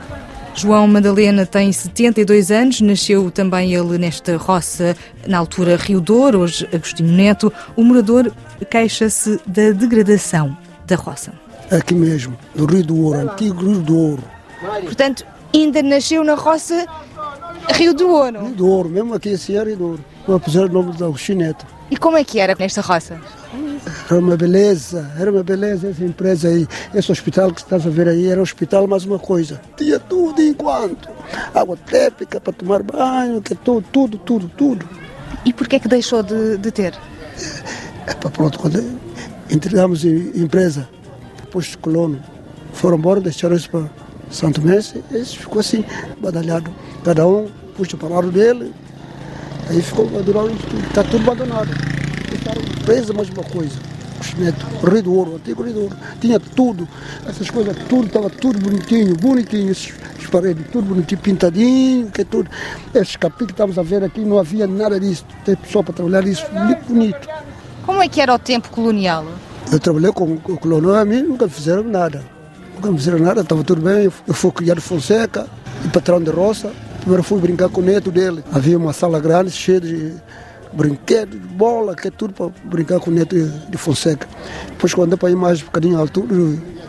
João 0.54 0.86
Madalena 0.86 1.46
tem 1.46 1.72
72 1.72 2.50
anos, 2.50 2.80
nasceu 2.80 3.30
também 3.30 3.74
ele 3.74 3.96
nesta 3.96 4.36
roça, 4.36 4.94
na 5.26 5.38
altura 5.38 5.76
Rio 5.76 6.00
Douro, 6.00 6.40
hoje 6.40 6.68
Agostinho 6.72 7.10
Neto. 7.10 7.52
O 7.74 7.82
morador 7.82 8.30
queixa-se 8.70 9.40
da 9.46 9.70
degradação 9.70 10.56
da 10.86 10.96
roça. 10.96 11.32
Aqui 11.70 11.94
mesmo, 11.94 12.36
no 12.54 12.66
Rio 12.66 12.84
do 12.84 12.96
Ouro, 12.98 13.30
antigo 13.30 13.64
Rio 13.64 13.80
do 13.80 13.96
Ouro. 13.96 14.24
Portanto, 14.84 15.24
ainda 15.54 15.82
nasceu 15.82 16.22
na 16.22 16.34
roça 16.34 16.86
Rio 17.70 17.94
do 17.94 18.08
Ouro. 18.08 18.44
Rio 18.44 18.54
do 18.54 18.66
Ouro, 18.66 18.88
mesmo 18.90 19.14
aqui 19.14 19.30
esse 19.30 19.56
é 19.56 19.64
Rio 19.64 19.76
do 19.76 19.84
Ouro. 19.86 20.04
Vou 20.26 20.38
puser 20.38 20.66
o 20.66 20.68
nome 20.68 20.92
da 20.96 21.06
Agostinho 21.06 21.38
Neto. 21.38 21.66
E 21.90 21.96
como 21.96 22.16
é 22.16 22.24
que 22.24 22.38
era 22.38 22.54
nesta 22.58 22.82
roça? 22.82 23.18
Era 24.08 24.20
uma 24.20 24.36
beleza, 24.36 25.10
era 25.18 25.30
uma 25.30 25.42
beleza 25.42 25.88
essa 25.88 26.04
empresa 26.04 26.48
aí. 26.48 26.66
Esse 26.94 27.10
hospital 27.10 27.52
que 27.52 27.60
estás 27.60 27.86
a 27.86 27.90
ver 27.90 28.08
aí 28.08 28.26
era 28.26 28.38
um 28.38 28.42
hospital 28.42 28.86
mais 28.86 29.04
uma 29.04 29.18
coisa. 29.18 29.60
Tinha 29.76 29.98
tudo 29.98 30.40
enquanto. 30.40 31.08
Água 31.54 31.76
térmica 31.76 32.40
para 32.40 32.52
tomar 32.52 32.82
banho, 32.82 33.42
que 33.42 33.54
tudo, 33.54 33.84
tudo, 33.90 34.18
tudo, 34.18 34.50
tudo. 34.56 34.88
E 35.44 35.52
porquê 35.52 35.76
é 35.76 35.78
que 35.80 35.88
deixou 35.88 36.22
de, 36.22 36.56
de 36.58 36.70
ter? 36.70 36.94
É 38.06 38.14
para 38.14 38.30
pronto, 38.30 38.58
quando 38.58 38.82
entregamos 39.50 40.04
a 40.04 40.08
empresa, 40.08 40.88
depois 41.40 41.66
de 41.66 41.78
colono, 41.78 42.20
foram 42.72 42.96
embora, 42.96 43.20
deixaram 43.20 43.56
isso 43.56 43.70
para 43.70 43.90
Santo 44.30 44.62
Messi, 44.62 45.02
isso 45.10 45.38
ficou 45.38 45.60
assim, 45.60 45.84
badalhado. 46.20 46.70
Cada 47.04 47.26
um 47.26 47.48
puxa 47.76 47.96
para 47.96 48.08
o 48.08 48.14
lado 48.14 48.30
dele, 48.30 48.72
aí 49.68 49.82
ficou 49.82 50.08
está 50.88 51.02
tudo 51.04 51.30
abandonado. 51.30 52.01
Presos 52.84 53.14
mais 53.14 53.28
uma 53.30 53.44
coisa. 53.44 53.76
Netos, 54.38 54.64
Rio 54.84 55.02
do 55.02 55.14
Ouro, 55.14 55.34
antigo 55.34 55.62
Rio 55.64 55.74
do 55.74 55.80
Ouro, 55.82 55.96
tinha 56.20 56.38
tudo, 56.38 56.88
essas 57.28 57.50
coisas, 57.50 57.76
tudo, 57.88 58.06
estava 58.06 58.30
tudo 58.30 58.58
bonitinho, 58.60 59.16
bonitinho, 59.16 59.70
esses, 59.70 59.92
as 60.16 60.26
paredes, 60.26 60.64
tudo 60.72 60.86
bonitinho, 60.86 61.20
pintadinho, 61.20 62.10
que 62.10 62.24
tudo. 62.24 62.48
Esses 62.94 63.16
capim 63.16 63.46
que 63.46 63.52
estamos 63.52 63.78
a 63.78 63.82
ver 63.82 64.04
aqui, 64.04 64.20
não 64.20 64.38
havia 64.38 64.66
nada 64.66 64.98
disso, 64.98 65.24
tem 65.44 65.56
pessoa 65.56 65.82
para 65.82 65.94
trabalhar 65.94 66.26
isso, 66.26 66.46
muito 66.52 66.84
bonito. 66.86 67.28
Como 67.84 68.00
é 68.00 68.08
que 68.08 68.20
era 68.20 68.32
o 68.32 68.38
tempo 68.38 68.70
colonial? 68.70 69.26
Eu 69.70 69.80
trabalhei 69.80 70.12
com 70.12 70.34
o 70.34 70.56
colono, 70.56 70.94
a 70.94 71.04
mim 71.04 71.22
nunca 71.22 71.48
fizeram 71.48 71.82
nada. 71.82 72.22
Nunca 72.76 72.90
me 72.92 72.98
fizeram 72.98 73.18
nada, 73.18 73.40
estava 73.40 73.64
tudo 73.64 73.82
bem. 73.82 74.04
Eu 74.04 74.34
fui 74.34 74.52
criado 74.52 74.80
Fonseca, 74.80 75.48
e 75.84 75.88
patrão 75.88 76.22
de 76.22 76.30
roça. 76.30 76.72
Primeiro 77.00 77.22
fui 77.22 77.40
brincar 77.40 77.68
com 77.68 77.80
o 77.80 77.84
neto 77.84 78.10
dele. 78.10 78.44
Havia 78.52 78.78
uma 78.78 78.92
sala 78.92 79.18
grande, 79.18 79.50
cheia 79.50 79.80
de 79.80 80.14
brinquedos, 80.72 81.40
de 81.40 81.46
bola, 81.46 81.94
que 81.94 82.08
é 82.08 82.10
tudo 82.10 82.32
para 82.32 82.50
brincar 82.64 82.98
com 83.00 83.10
o 83.10 83.14
neto 83.14 83.36
de 83.36 83.78
Fonseca. 83.78 84.26
Depois, 84.68 84.94
quando 84.94 85.12
eu 85.12 85.18
para 85.18 85.30
ir 85.30 85.36
mais 85.36 85.62
um 85.62 85.66
bocadinho 85.66 85.98
altura, 85.98 86.34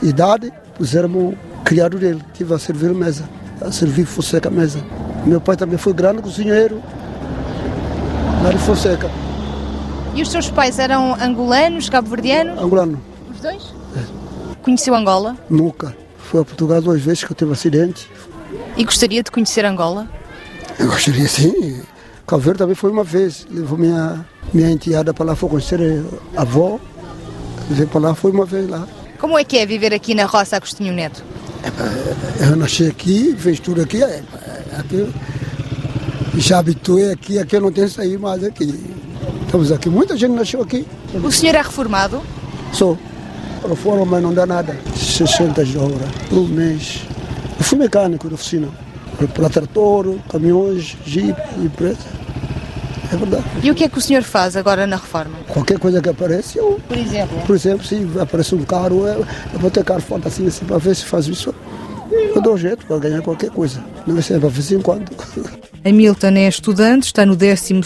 de 0.01 0.09
idade, 0.09 0.51
puseram 0.77 1.09
o 1.09 1.37
criado 1.63 1.97
dele. 1.97 2.21
Estive 2.31 2.53
a 2.53 2.59
servir 2.59 2.89
a 2.91 2.93
mesa, 2.93 3.27
a 3.61 3.71
servir 3.71 4.05
Fonseca 4.05 4.49
a 4.49 4.51
mesa. 4.51 4.79
Meu 5.25 5.39
pai 5.41 5.55
também 5.55 5.77
foi 5.77 5.93
grande 5.93 6.21
cozinheiro 6.21 6.81
lá 8.43 8.51
de 8.51 8.57
Fonseca, 8.59 9.09
E 10.13 10.21
os 10.21 10.29
seus 10.29 10.49
pais 10.49 10.77
eram 10.79 11.13
angolanos, 11.15 11.89
cabo-verdianos? 11.89 12.61
angolano. 12.61 13.01
Os 13.33 13.39
dois? 13.39 13.73
Conheceu 14.61 14.93
Angola 14.95 15.35
Nunca. 15.49 15.95
Fui 16.17 16.39
a 16.41 16.45
Portugal 16.45 16.81
duas 16.81 17.01
vezes 17.01 17.23
que 17.23 17.31
eu 17.31 17.35
tive 17.35 17.51
acidente. 17.53 18.09
e 18.77 18.83
gostaria 18.83 19.21
de 19.23 19.31
conhecer 19.31 19.63
Angola? 19.65 20.09
Eu 20.79 20.87
gostaria 20.87 21.27
sim. 21.27 21.81
Cabo 22.25 22.41
Verde 22.41 22.59
também 22.59 22.75
foi 22.75 22.91
uma 22.91 23.03
vez. 23.03 23.45
Levou 23.49 23.77
minha, 23.77 24.25
minha 24.53 24.71
enteada 24.71 25.13
para 25.13 25.25
lá, 25.25 25.35
foi 25.35 25.49
conhecer 25.49 25.79
a 26.35 26.41
avó. 26.41 26.79
Veio 27.69 27.87
para 27.87 27.99
lá, 27.99 28.15
foi 28.15 28.31
uma 28.31 28.45
vez 28.45 28.69
lá. 28.69 28.87
Como 29.19 29.37
é 29.37 29.43
que 29.43 29.57
é 29.57 29.65
viver 29.65 29.93
aqui 29.93 30.13
na 30.13 30.25
roça 30.25 30.57
Agostinho 30.57 30.93
Neto? 30.93 31.23
Eu 32.39 32.55
nasci 32.57 32.87
aqui, 32.87 33.35
fiz 33.37 33.59
tudo 33.59 33.81
aqui. 33.81 34.03
é, 34.03 34.21
aqui 34.77 35.09
já 36.35 36.59
habituei 36.59 37.11
aqui, 37.11 37.37
aqui 37.37 37.55
eu 37.55 37.61
não 37.61 37.71
tenho 37.71 37.87
sair 37.87 38.17
mais 38.17 38.43
aqui. 38.43 38.83
Estamos 39.45 39.71
aqui, 39.71 39.89
muita 39.89 40.17
gente 40.17 40.31
nasceu 40.31 40.61
aqui. 40.61 40.85
O 41.23 41.31
senhor 41.31 41.55
é 41.55 41.61
reformado? 41.61 42.21
Sou. 42.71 42.97
reforma, 43.67 44.05
mas 44.05 44.23
não 44.23 44.33
dá 44.33 44.45
nada. 44.45 44.75
60 44.95 45.63
de 45.63 45.77
hora 45.77 46.07
por 46.29 46.49
mês. 46.49 47.03
Eu 47.57 47.63
fui 47.63 47.77
mecânico 47.77 48.27
de 48.27 48.33
oficina. 48.33 48.67
Para 49.27 49.49
trator, 49.49 50.15
caminhões, 50.29 50.97
jeep, 51.05 51.39
empresa. 51.57 51.97
É 53.11 53.15
verdade. 53.15 53.43
E 53.61 53.69
o 53.69 53.75
que 53.75 53.83
é 53.83 53.89
que 53.89 53.97
o 53.97 54.01
senhor 54.01 54.23
faz 54.23 54.57
agora 54.57 54.87
na 54.87 54.95
reforma? 54.95 55.35
Qualquer 55.47 55.77
coisa 55.77 56.01
que 56.01 56.09
aparece, 56.09 56.57
eu. 56.57 56.79
Por 56.87 56.97
exemplo? 56.97 57.39
Por 57.45 57.55
exemplo, 57.55 57.85
se 57.85 58.07
aparece 58.19 58.55
um 58.55 58.63
carro, 58.63 59.07
eu, 59.07 59.25
eu 59.53 59.59
vou 59.59 59.69
ter 59.69 59.83
carro 59.83 60.01
forte 60.01 60.27
assim, 60.27 60.47
assim, 60.47 60.65
para 60.65 60.77
ver 60.77 60.95
se 60.95 61.05
faz 61.05 61.27
isso. 61.27 61.53
Eu 62.11 62.41
dou 62.41 62.57
jeito 62.57 62.85
para 62.85 62.97
ganhar 62.97 63.21
qualquer 63.21 63.49
coisa. 63.49 63.83
Não 64.05 64.15
vai 64.15 64.23
ser 64.23 64.39
para 64.39 64.49
vez 64.49 64.71
em 64.71 64.81
quando. 64.81 65.09
Hamilton 65.85 66.27
é 66.27 66.47
estudante, 66.47 67.07
está 67.07 67.25
no 67.25 67.35
12 67.35 67.81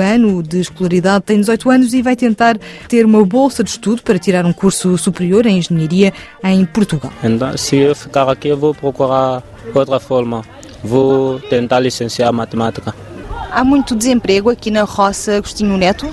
ano 0.00 0.42
de 0.42 0.60
escolaridade, 0.60 1.24
tem 1.24 1.40
18 1.40 1.70
anos 1.70 1.92
e 1.92 2.00
vai 2.00 2.14
tentar 2.14 2.56
ter 2.88 3.04
uma 3.04 3.24
bolsa 3.24 3.64
de 3.64 3.70
estudo 3.70 4.00
para 4.02 4.16
tirar 4.16 4.46
um 4.46 4.52
curso 4.52 4.96
superior 4.96 5.44
em 5.46 5.58
engenharia 5.58 6.12
em 6.44 6.64
Portugal. 6.64 7.12
Então, 7.22 7.56
se 7.56 7.76
eu 7.76 7.96
ficar 7.96 8.28
aqui, 8.28 8.48
eu 8.48 8.56
vou 8.56 8.72
procurar 8.72 9.42
outra 9.74 9.98
forma. 9.98 10.44
Vou 10.82 11.38
tentar 11.40 11.80
licenciar 11.80 12.32
matemática. 12.32 12.94
Há 13.50 13.62
muito 13.62 13.94
desemprego 13.94 14.50
aqui 14.50 14.70
na 14.70 14.82
roça 14.82 15.36
Agostinho 15.36 15.76
Neto? 15.76 16.08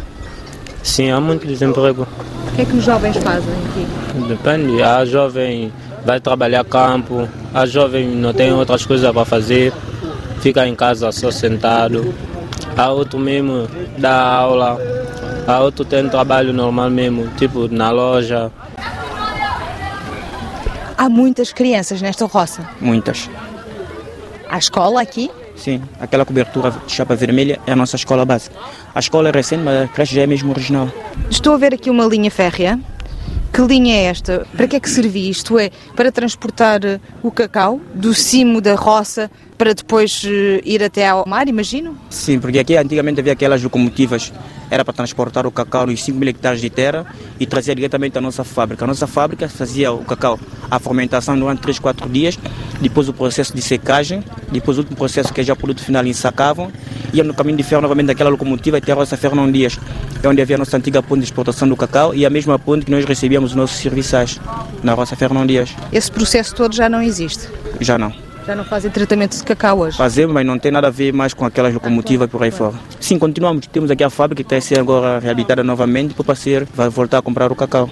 Sim, 0.83 1.09
há 1.11 1.19
muito 1.19 1.47
desemprego. 1.47 2.07
O 2.51 2.55
que 2.55 2.61
é 2.61 2.65
que 2.65 2.75
os 2.75 2.83
jovens 2.83 3.17
fazem 3.17 3.53
aqui? 3.69 4.27
Depende. 4.27 4.81
Há 4.81 5.05
jovem 5.05 5.71
vai 6.05 6.19
trabalhar 6.19 6.63
campo, 6.63 7.27
há 7.53 7.65
jovem 7.65 8.07
não 8.07 8.33
tem 8.33 8.51
outras 8.51 8.85
coisas 8.85 9.11
para 9.11 9.25
fazer, 9.25 9.73
fica 10.41 10.67
em 10.67 10.75
casa 10.75 11.11
só 11.11 11.31
sentado. 11.31 12.13
Há 12.77 12.91
outro 12.91 13.19
mesmo 13.19 13.67
dá 13.97 14.15
aula, 14.15 14.77
há 15.47 15.59
outro 15.59 15.83
tem 15.83 16.07
trabalho 16.07 16.53
normal 16.53 16.89
mesmo, 16.89 17.27
tipo 17.37 17.67
na 17.67 17.89
loja. 17.91 18.51
Há 20.97 21.07
muitas 21.09 21.53
crianças 21.53 22.01
nesta 22.01 22.25
roça? 22.25 22.67
Muitas. 22.81 23.29
Há 24.49 24.57
escola 24.57 24.99
aqui? 24.99 25.29
Sim, 25.55 25.79
aquela 25.99 26.25
cobertura 26.25 26.71
de 26.71 26.91
chapa 26.91 27.15
vermelha 27.15 27.59
é 27.67 27.71
a 27.71 27.75
nossa 27.75 27.95
escola 27.95 28.25
básica. 28.25 28.55
A 28.95 28.99
escola 28.99 29.29
é 29.29 29.31
recente, 29.31 29.61
mas 29.63 29.83
a 29.83 29.87
creche 29.87 30.15
já 30.15 30.23
é 30.23 30.27
mesmo 30.27 30.49
original. 30.49 30.91
Estou 31.29 31.53
a 31.53 31.57
ver 31.57 31.75
aqui 31.75 31.87
uma 31.89 32.05
linha 32.05 32.31
férrea. 32.31 32.79
Que 33.53 33.61
linha 33.61 33.95
é 33.95 34.03
esta? 34.05 34.47
Para 34.55 34.67
que 34.67 34.75
é 34.75 34.79
que 34.79 34.89
servia? 34.89 35.29
Isto 35.29 35.59
é, 35.59 35.69
para 35.95 36.11
transportar 36.11 36.83
eh, 36.83 36.99
o 37.21 37.29
cacau 37.31 37.79
do 37.93 38.13
cimo 38.13 38.59
da 38.59 38.73
roça 38.75 39.29
para 39.59 39.73
depois 39.73 40.23
eh, 40.25 40.61
ir 40.63 40.81
até 40.81 41.05
ao 41.05 41.27
mar, 41.27 41.49
imagino? 41.49 41.97
Sim, 42.09 42.39
porque 42.39 42.59
aqui 42.59 42.77
antigamente 42.77 43.19
havia 43.19 43.33
aquelas 43.33 43.61
locomotivas, 43.61 44.31
era 44.71 44.85
para 44.85 44.93
transportar 44.93 45.45
o 45.45 45.51
cacau 45.51 45.85
nos 45.85 46.01
5 46.01 46.17
mil 46.17 46.29
hectares 46.29 46.61
de 46.61 46.69
terra 46.69 47.05
e 47.37 47.45
trazer 47.45 47.75
diretamente 47.75 48.17
à 48.17 48.21
nossa 48.21 48.45
fábrica. 48.45 48.85
A 48.85 48.87
nossa 48.87 49.05
fábrica 49.05 49.49
fazia 49.49 49.91
o 49.91 50.05
cacau, 50.05 50.39
a 50.71 50.79
fermentação 50.79 51.37
durante 51.37 51.59
3, 51.59 51.77
4 51.77 52.07
dias, 52.07 52.39
depois 52.79 53.09
o 53.09 53.13
processo 53.13 53.53
de 53.53 53.61
secagem, 53.61 54.23
depois 54.49 54.77
o 54.77 54.79
último 54.79 54.95
processo 54.95 55.33
que 55.33 55.41
é 55.41 55.43
já 55.43 55.51
o 55.51 55.57
produto 55.57 55.83
final 55.83 56.07
ensacavam, 56.07 56.71
ia 57.11 57.25
no 57.25 57.33
caminho 57.33 57.57
de 57.57 57.63
ferro 57.63 57.81
novamente 57.81 58.07
daquela 58.07 58.29
locomotiva 58.29 58.77
até 58.77 58.93
a 58.93 58.95
roça 58.95 59.17
Fernão 59.17 59.51
Dias, 59.51 59.77
é 60.23 60.27
onde 60.29 60.41
havia 60.41 60.55
a 60.55 60.59
nossa 60.59 60.77
antiga 60.77 61.03
ponte 61.03 61.19
de 61.19 61.25
exportação 61.25 61.67
do 61.67 61.75
cacau 61.75 62.15
e 62.15 62.25
a 62.25 62.29
mesma 62.29 62.57
ponte 62.57 62.85
que 62.85 62.91
nós 62.91 63.03
recebíamos 63.03 63.49
os 63.49 63.57
nossos 63.57 63.77
serviçais, 63.77 64.39
na 64.81 64.93
roça 64.93 65.17
Fernão 65.17 65.45
Dias. 65.45 65.75
Esse 65.91 66.09
processo 66.09 66.55
todo 66.55 66.73
já 66.73 66.87
não 66.87 67.01
existe? 67.01 67.49
Já 67.81 67.97
não. 67.97 68.28
Já 68.49 68.55
não 68.55 68.65
fazem 68.65 68.89
tratamento 68.89 69.37
de 69.37 69.43
cacau 69.43 69.81
hoje? 69.81 69.95
Fazemos, 69.95 70.33
mas 70.33 70.43
não 70.43 70.57
tem 70.57 70.71
nada 70.71 70.87
a 70.87 70.89
ver 70.89 71.13
mais 71.13 71.35
com 71.35 71.45
aquelas 71.45 71.71
locomotivas 71.71 72.27
por 72.27 72.41
aí 72.41 72.49
fora. 72.49 72.73
Sim, 72.99 73.19
continuamos. 73.19 73.67
Temos 73.67 73.91
aqui 73.91 74.03
a 74.03 74.09
fábrica 74.09 74.41
que 74.41 74.47
está 74.47 74.57
a 74.57 74.61
ser 74.61 74.79
agora 74.79 75.19
reabilitada 75.19 75.63
novamente 75.63 76.15
para 76.15 76.23
o 76.23 76.25
parceiro 76.25 76.67
vai 76.73 76.89
voltar 76.89 77.19
a 77.19 77.21
comprar 77.21 77.51
o 77.51 77.55
cacau. 77.55 77.87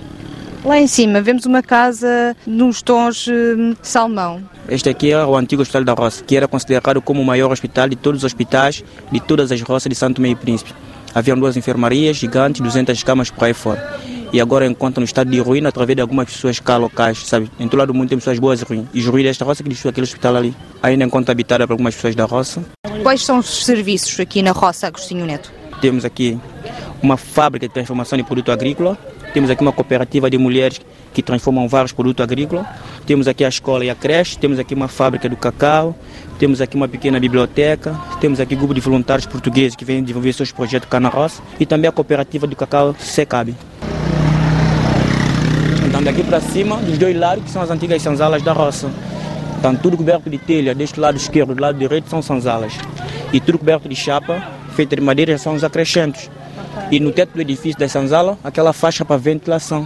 Lá 0.66 0.80
em 0.80 0.88
cima 0.88 1.22
vemos 1.22 1.46
uma 1.46 1.62
casa 1.62 2.36
nos 2.48 2.82
tons 2.82 3.28
hum, 3.28 3.76
salmão. 3.84 4.42
Este 4.68 4.90
aqui 4.90 5.12
é 5.12 5.24
o 5.24 5.36
antigo 5.36 5.62
Hospital 5.62 5.84
da 5.84 5.94
Roça, 5.94 6.24
que 6.24 6.36
era 6.36 6.48
considerado 6.48 7.04
como 7.04 7.22
o 7.22 7.24
maior 7.24 7.52
hospital 7.52 7.88
de 7.88 7.96
todos 7.96 8.22
os 8.22 8.24
hospitais 8.24 8.84
de 9.12 9.20
todas 9.20 9.52
as 9.52 9.62
roças 9.62 9.88
de 9.88 9.96
Santo 9.96 10.20
Meio 10.20 10.38
Príncipe. 10.38 10.74
Haviam 11.14 11.38
duas 11.38 11.56
enfermarias 11.56 12.18
gigantes, 12.18 12.62
200 12.62 13.04
camas 13.04 13.30
por 13.30 13.46
aí 13.46 13.54
fora 13.54 14.17
e 14.32 14.42
agora 14.42 14.66
encontra 14.66 15.00
no 15.00 15.06
estado 15.06 15.30
de 15.32 15.40
ruína 15.40 15.70
através 15.70 15.96
de 15.96 16.02
algumas 16.02 16.30
pessoas 16.30 16.60
cá 16.60 16.78
locais, 16.78 17.20
sabe? 17.20 17.50
Em 17.60 17.68
todo 17.68 17.80
lado 17.80 17.94
do 17.94 17.94
mundo 17.94 18.10
tem 18.10 18.18
pessoas 18.18 18.40
boas 18.40 18.62
e 18.62 18.66
ruins. 18.66 18.86
E 18.94 19.00
os 19.00 19.06
ruídos 19.06 19.30
desta 19.30 19.46
roça 19.46 19.64
que 19.64 19.70
deixou 19.70 19.90
aquele 19.90 20.06
hospital 20.06 20.36
ali. 20.36 20.56
Ainda 20.82 21.04
encontra 21.04 21.32
habitada 21.32 21.66
por 21.66 21.74
algumas 21.74 21.96
pessoas 21.96 22.16
da 22.16 22.26
roça. 22.26 22.64
Quais 23.04 23.24
são 23.24 23.40
os 23.40 23.66
serviços 23.66 24.20
aqui 24.20 24.42
na 24.42 24.52
roça 24.52 24.88
Agostinho 24.88 25.26
Neto? 25.26 25.52
Temos 25.82 26.04
aqui 26.04 26.38
uma 27.02 27.18
fábrica 27.18 27.68
de 27.68 27.74
transformação 27.74 28.18
de 28.18 28.24
produto 28.24 28.52
agrícola. 28.52 28.98
Temos 29.34 29.50
aqui 29.50 29.62
uma 29.62 29.72
cooperativa 29.72 30.30
de 30.30 30.38
mulheres 30.38 30.82
que 31.14 31.22
transformam 31.22 31.68
vários 31.68 31.92
produtos 31.92 32.24
agrícolas. 32.24 32.66
Temos 33.06 33.28
aqui 33.28 33.46
a 33.46 33.50
escola 33.50 33.86
e 33.86 33.90
a 33.90 33.96
creche. 33.96 34.38
Temos 34.38 34.60
aqui 34.60 34.74
uma 34.74 34.88
fábrica 34.88 35.30
do 35.30 35.38
cacau. 35.38 35.96
Temos 36.40 36.60
aqui 36.60 36.76
uma 36.76 36.88
pequena 36.88 37.20
biblioteca. 37.20 37.96
Temos 38.20 38.40
aqui 38.40 38.56
grupo 38.56 38.74
de 38.74 38.82
voluntários 38.82 39.26
portugueses 39.26 39.76
que 39.76 39.86
vêm 39.86 40.02
desenvolver 40.02 40.34
seus 40.34 40.52
projetos 40.52 40.90
cá 40.90 41.00
na 41.00 41.10
roça. 41.10 41.42
E 41.60 41.66
também 41.66 41.88
a 41.88 41.92
cooperativa 41.92 42.48
do 42.48 42.56
cacau 42.56 42.96
Secab. 42.98 43.56
Daqui 46.08 46.24
para 46.24 46.40
cima, 46.40 46.78
dos 46.78 46.98
dois 46.98 47.20
lados, 47.20 47.44
que 47.44 47.50
são 47.50 47.62
as 47.62 47.70
antigas 47.70 48.02
sanzalas 48.02 48.42
da 48.42 48.54
roça. 48.54 48.90
Então 49.60 49.76
tudo 49.76 49.98
coberto 49.98 50.30
de 50.30 50.38
telha, 50.38 50.74
deste 50.74 50.98
lado 51.02 51.18
esquerdo, 51.18 51.54
do 51.54 51.62
lado 51.62 51.78
direito 51.78 52.10
são 52.10 52.22
sanzalas. 52.22 52.72
E 53.34 53.42
tudo 53.42 53.60
coberto 53.60 53.90
de 53.90 53.96
chapa, 53.96 54.42
feita 54.74 54.96
de 54.96 55.02
madeira, 55.02 55.38
são 55.38 55.54
os 55.54 55.66
acrescentos. 55.66 56.32
E 56.90 56.98
no 57.02 57.12
teto 57.12 57.34
do 57.34 57.42
edifício 57.42 57.78
da 57.78 57.90
sanzala, 57.90 58.38
aquela 58.42 58.72
faixa 58.72 59.04
para 59.04 59.18
ventilação 59.18 59.86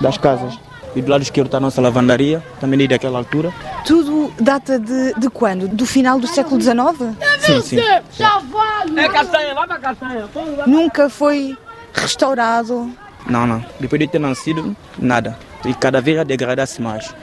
das 0.00 0.16
casas. 0.16 0.58
E 0.96 1.02
do 1.02 1.10
lado 1.10 1.20
esquerdo 1.20 1.48
está 1.48 1.58
a 1.58 1.60
nossa 1.60 1.82
lavandaria, 1.82 2.42
também 2.58 2.78
desde 2.78 2.94
aquela 2.94 3.18
altura. 3.18 3.52
Tudo 3.84 4.32
data 4.40 4.78
de, 4.78 5.12
de 5.20 5.28
quando? 5.28 5.68
Do 5.68 5.84
final 5.84 6.18
do 6.18 6.26
século 6.26 6.58
XIX? 6.58 7.14
Sim, 7.40 7.60
sim. 7.60 7.76
É 7.78 9.08
castanha, 9.10 9.54
vai 9.54 9.66
para 9.66 9.78
castanha. 9.78 10.24
Nunca 10.66 11.10
foi 11.10 11.58
restaurado? 11.92 12.90
Não, 13.28 13.46
não. 13.46 13.64
Depois 13.78 14.00
de 14.00 14.08
ter 14.08 14.18
nascido, 14.18 14.76
nada. 14.98 15.38
E 15.64 15.72
cada 15.74 16.00
vez 16.00 16.18
a 16.18 16.24
degradar-se 16.24 16.80
mais. 16.82 17.14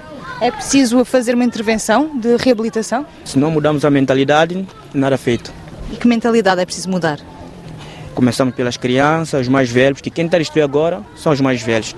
É 0.41 0.49
preciso 0.49 1.03
fazer 1.03 1.35
uma 1.35 1.43
intervenção 1.43 2.17
de 2.17 2.37
reabilitação? 2.37 3.05
Se 3.25 3.37
não 3.37 3.51
mudarmos 3.51 3.83
a 3.83 3.89
mentalidade, 3.89 4.65
nada 4.93 5.17
feito. 5.17 5.51
E 5.91 5.97
que 5.97 6.07
mentalidade 6.07 6.61
é 6.61 6.65
preciso 6.65 6.89
mudar? 6.89 7.19
Começamos 8.15 8.55
pelas 8.55 8.77
crianças, 8.77 9.41
os 9.41 9.47
mais 9.47 9.69
velhos, 9.69 9.99
que 9.99 10.09
quem 10.09 10.25
está 10.25 10.37
a 10.37 10.39
destruir 10.39 10.63
agora 10.63 11.01
são 11.15 11.31
os 11.31 11.41
mais 11.41 11.61
velhos. 11.61 11.95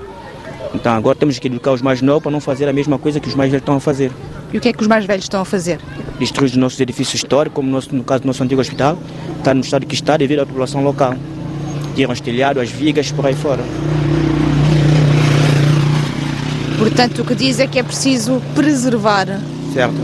Então 0.73 0.93
agora 0.93 1.15
temos 1.15 1.37
que 1.37 1.47
educar 1.47 1.71
os 1.71 1.81
mais 1.81 2.01
novos 2.01 2.23
para 2.23 2.31
não 2.31 2.39
fazer 2.39 2.67
a 2.67 2.73
mesma 2.73 2.97
coisa 2.97 3.19
que 3.19 3.27
os 3.27 3.35
mais 3.35 3.51
velhos 3.51 3.61
estão 3.61 3.75
a 3.75 3.79
fazer. 3.79 4.11
E 4.51 4.57
o 4.57 4.61
que 4.61 4.69
é 4.69 4.73
que 4.73 4.81
os 4.81 4.87
mais 4.87 5.05
velhos 5.05 5.25
estão 5.25 5.41
a 5.41 5.45
fazer? 5.45 5.79
Destruir 6.19 6.49
os 6.49 6.57
nossos 6.57 6.79
edifícios 6.79 7.15
históricos, 7.15 7.55
como 7.55 7.67
no, 7.67 7.75
nosso, 7.75 7.95
no 7.95 8.03
caso 8.03 8.23
do 8.23 8.27
nosso 8.27 8.43
antigo 8.43 8.59
hospital, 8.59 8.97
está 9.37 9.53
no 9.53 9.61
estado 9.61 9.85
que 9.85 9.93
está 9.93 10.17
devido 10.17 10.39
à 10.39 10.45
população 10.45 10.83
local. 10.83 11.15
Tiram 11.95 12.13
os 12.13 12.21
telhados, 12.21 12.63
as 12.63 12.69
vigas, 12.69 13.11
por 13.11 13.25
aí 13.25 13.33
fora. 13.35 13.63
Portanto, 16.77 17.21
o 17.21 17.25
que 17.25 17.35
diz 17.35 17.59
é 17.59 17.67
que 17.67 17.77
é 17.77 17.83
preciso 17.83 18.41
preservar. 18.55 19.27
Certo. 19.73 19.95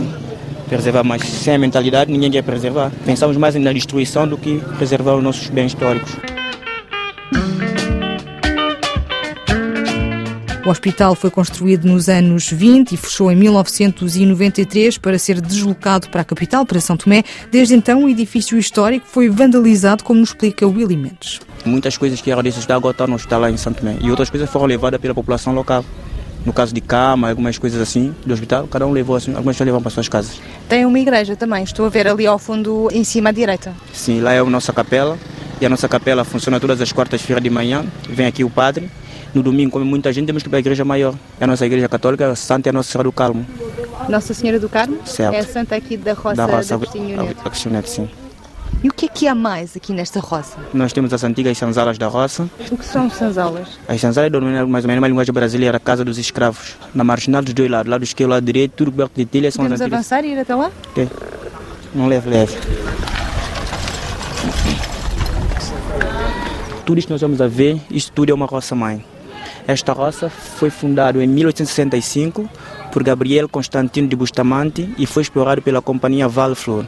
Preservar, 0.68 1.02
mas 1.02 1.22
sem 1.22 1.54
a 1.54 1.58
mentalidade 1.58 2.12
ninguém 2.12 2.30
quer 2.30 2.42
preservar. 2.42 2.92
Pensamos 3.04 3.36
mais 3.36 3.54
na 3.56 3.72
destruição 3.72 4.28
do 4.28 4.36
que 4.36 4.58
preservar 4.76 5.16
os 5.16 5.22
nossos 5.24 5.48
bens 5.48 5.68
históricos. 5.68 6.14
O 10.66 10.70
hospital 10.70 11.14
foi 11.14 11.30
construído 11.30 11.86
nos 11.86 12.08
anos 12.08 12.50
20 12.50 12.92
e 12.92 12.96
fechou 12.96 13.30
em 13.30 13.36
1993 13.36 14.98
para 14.98 15.18
ser 15.18 15.40
deslocado 15.40 16.08
para 16.10 16.22
a 16.22 16.24
capital, 16.24 16.66
para 16.66 16.80
São 16.80 16.96
Tomé. 16.96 17.22
Desde 17.50 17.74
então, 17.74 18.04
o 18.04 18.08
edifício 18.08 18.58
histórico 18.58 19.06
foi 19.06 19.28
vandalizado, 19.30 20.04
como 20.04 20.20
nos 20.20 20.30
explica 20.30 20.66
Willy 20.66 20.96
Mendes. 20.96 21.40
Muitas 21.64 21.96
coisas 21.96 22.20
que 22.20 22.30
eram 22.30 22.42
desses 22.42 22.66
da 22.66 22.76
água 22.76 22.90
estão 22.90 23.06
no 23.06 23.14
hospital 23.14 23.40
lá 23.40 23.50
em 23.50 23.56
São 23.56 23.72
Tomé 23.72 23.96
e 24.00 24.10
outras 24.10 24.28
coisas 24.28 24.50
foram 24.50 24.66
levadas 24.66 25.00
pela 25.00 25.14
população 25.14 25.54
local. 25.54 25.84
No 26.44 26.52
caso 26.52 26.74
de 26.74 26.80
cama, 26.80 27.30
algumas 27.30 27.56
coisas 27.58 27.80
assim 27.80 28.14
do 28.24 28.32
hospital, 28.32 28.66
cada 28.68 28.86
um 28.86 28.92
levou 28.92 29.16
assim, 29.16 29.32
algumas 29.34 29.54
pessoas 29.56 29.66
levam 29.66 29.80
para 29.80 29.88
as 29.88 29.94
suas 29.94 30.08
casas. 30.08 30.40
Tem 30.68 30.84
uma 30.84 30.98
igreja 30.98 31.36
também, 31.36 31.62
estou 31.62 31.86
a 31.86 31.88
ver 31.88 32.06
ali 32.08 32.26
ao 32.26 32.38
fundo, 32.38 32.88
em 32.92 33.04
cima 33.04 33.30
à 33.30 33.32
direita. 33.32 33.74
Sim, 33.92 34.20
lá 34.20 34.32
é 34.32 34.38
a 34.38 34.44
nossa 34.44 34.72
capela 34.72 35.18
e 35.60 35.66
a 35.66 35.68
nossa 35.68 35.88
capela 35.88 36.24
funciona 36.24 36.58
todas 36.60 36.80
as 36.80 36.92
quartas-feiras 36.92 37.42
de 37.42 37.50
manhã. 37.50 37.84
Vem 38.08 38.26
aqui 38.26 38.44
o 38.44 38.50
padre 38.50 38.90
no 39.34 39.42
domingo, 39.42 39.72
como 39.72 39.84
muita 39.84 40.12
gente, 40.12 40.26
temos 40.26 40.42
que 40.42 40.48
ir 40.48 40.50
para 40.50 40.58
a 40.58 40.60
igreja 40.60 40.84
maior. 40.84 41.14
É 41.38 41.44
a 41.44 41.46
nossa 41.46 41.66
igreja 41.66 41.88
católica, 41.88 42.30
a 42.30 42.36
Santa 42.36 42.68
é 42.68 42.70
a 42.70 42.72
Nossa 42.72 42.90
Senhora 42.90 43.08
do 43.08 43.12
Carmo. 43.12 43.44
Nossa 44.08 44.32
Senhora 44.32 44.58
do 44.58 44.68
Carmo? 44.68 44.98
Certo. 45.04 45.34
É 45.34 45.38
a 45.38 45.44
santa 45.44 45.76
aqui 45.76 45.96
da 45.96 46.14
roça 46.14 46.36
Da 46.36 46.46
roça 46.46 46.78
Neto. 46.78 47.36
Agostinho 47.44 47.74
Neto, 47.74 47.88
sim. 47.88 48.08
E 48.82 48.88
o 48.88 48.92
que 48.92 49.06
é 49.06 49.08
que 49.08 49.26
há 49.26 49.34
mais 49.34 49.76
aqui 49.76 49.92
nesta 49.92 50.20
roça? 50.20 50.56
Nós 50.72 50.92
temos 50.92 51.12
as 51.12 51.24
antigas 51.24 51.58
sanzalas 51.58 51.98
da 51.98 52.06
roça. 52.06 52.48
O 52.70 52.76
que 52.76 52.84
são 52.84 53.10
sanzalas? 53.10 53.68
As 53.88 54.00
sanzalas 54.00 54.30
dominam 54.30 54.66
mais 54.68 54.84
ou 54.84 54.88
menos 54.88 55.02
uma 55.02 55.08
linguagem 55.08 55.34
brasileira, 55.34 55.76
a 55.76 55.80
casa 55.80 56.04
dos 56.04 56.16
escravos. 56.16 56.76
Na 56.94 57.02
marginal 57.02 57.42
dos 57.42 57.52
dois 57.52 57.68
lados, 57.68 57.90
lado 57.90 58.04
esquerdo 58.04 58.30
e 58.30 58.32
lado 58.34 58.44
direito, 58.44 58.72
tudo 58.76 58.92
coberto 58.92 59.12
de 59.16 59.26
telha 59.26 59.50
são 59.50 59.64
Podemos 59.64 59.80
as 59.80 59.84
antigas. 59.86 59.98
avançar 60.12 60.24
e 60.24 60.32
ir 60.32 60.38
até 60.38 60.54
lá? 60.54 60.70
Não 61.94 62.06
leve, 62.06 62.30
leve. 62.30 62.56
Tudo 66.88 67.00
isto 67.00 67.08
que 67.08 67.12
nós 67.12 67.20
vamos 67.20 67.38
a 67.42 67.46
ver, 67.46 67.78
tudo 68.14 68.30
é 68.30 68.34
uma 68.34 68.46
roça 68.46 68.74
mãe. 68.74 69.04
Esta 69.66 69.92
roça 69.92 70.30
foi 70.30 70.70
fundada 70.70 71.22
em 71.22 71.26
1865 71.26 72.48
por 72.90 73.02
Gabriel 73.02 73.46
Constantino 73.46 74.08
de 74.08 74.16
Bustamante 74.16 74.88
e 74.96 75.04
foi 75.04 75.22
explorado 75.22 75.60
pela 75.60 75.82
companhia 75.82 76.26
Valflor. 76.26 76.86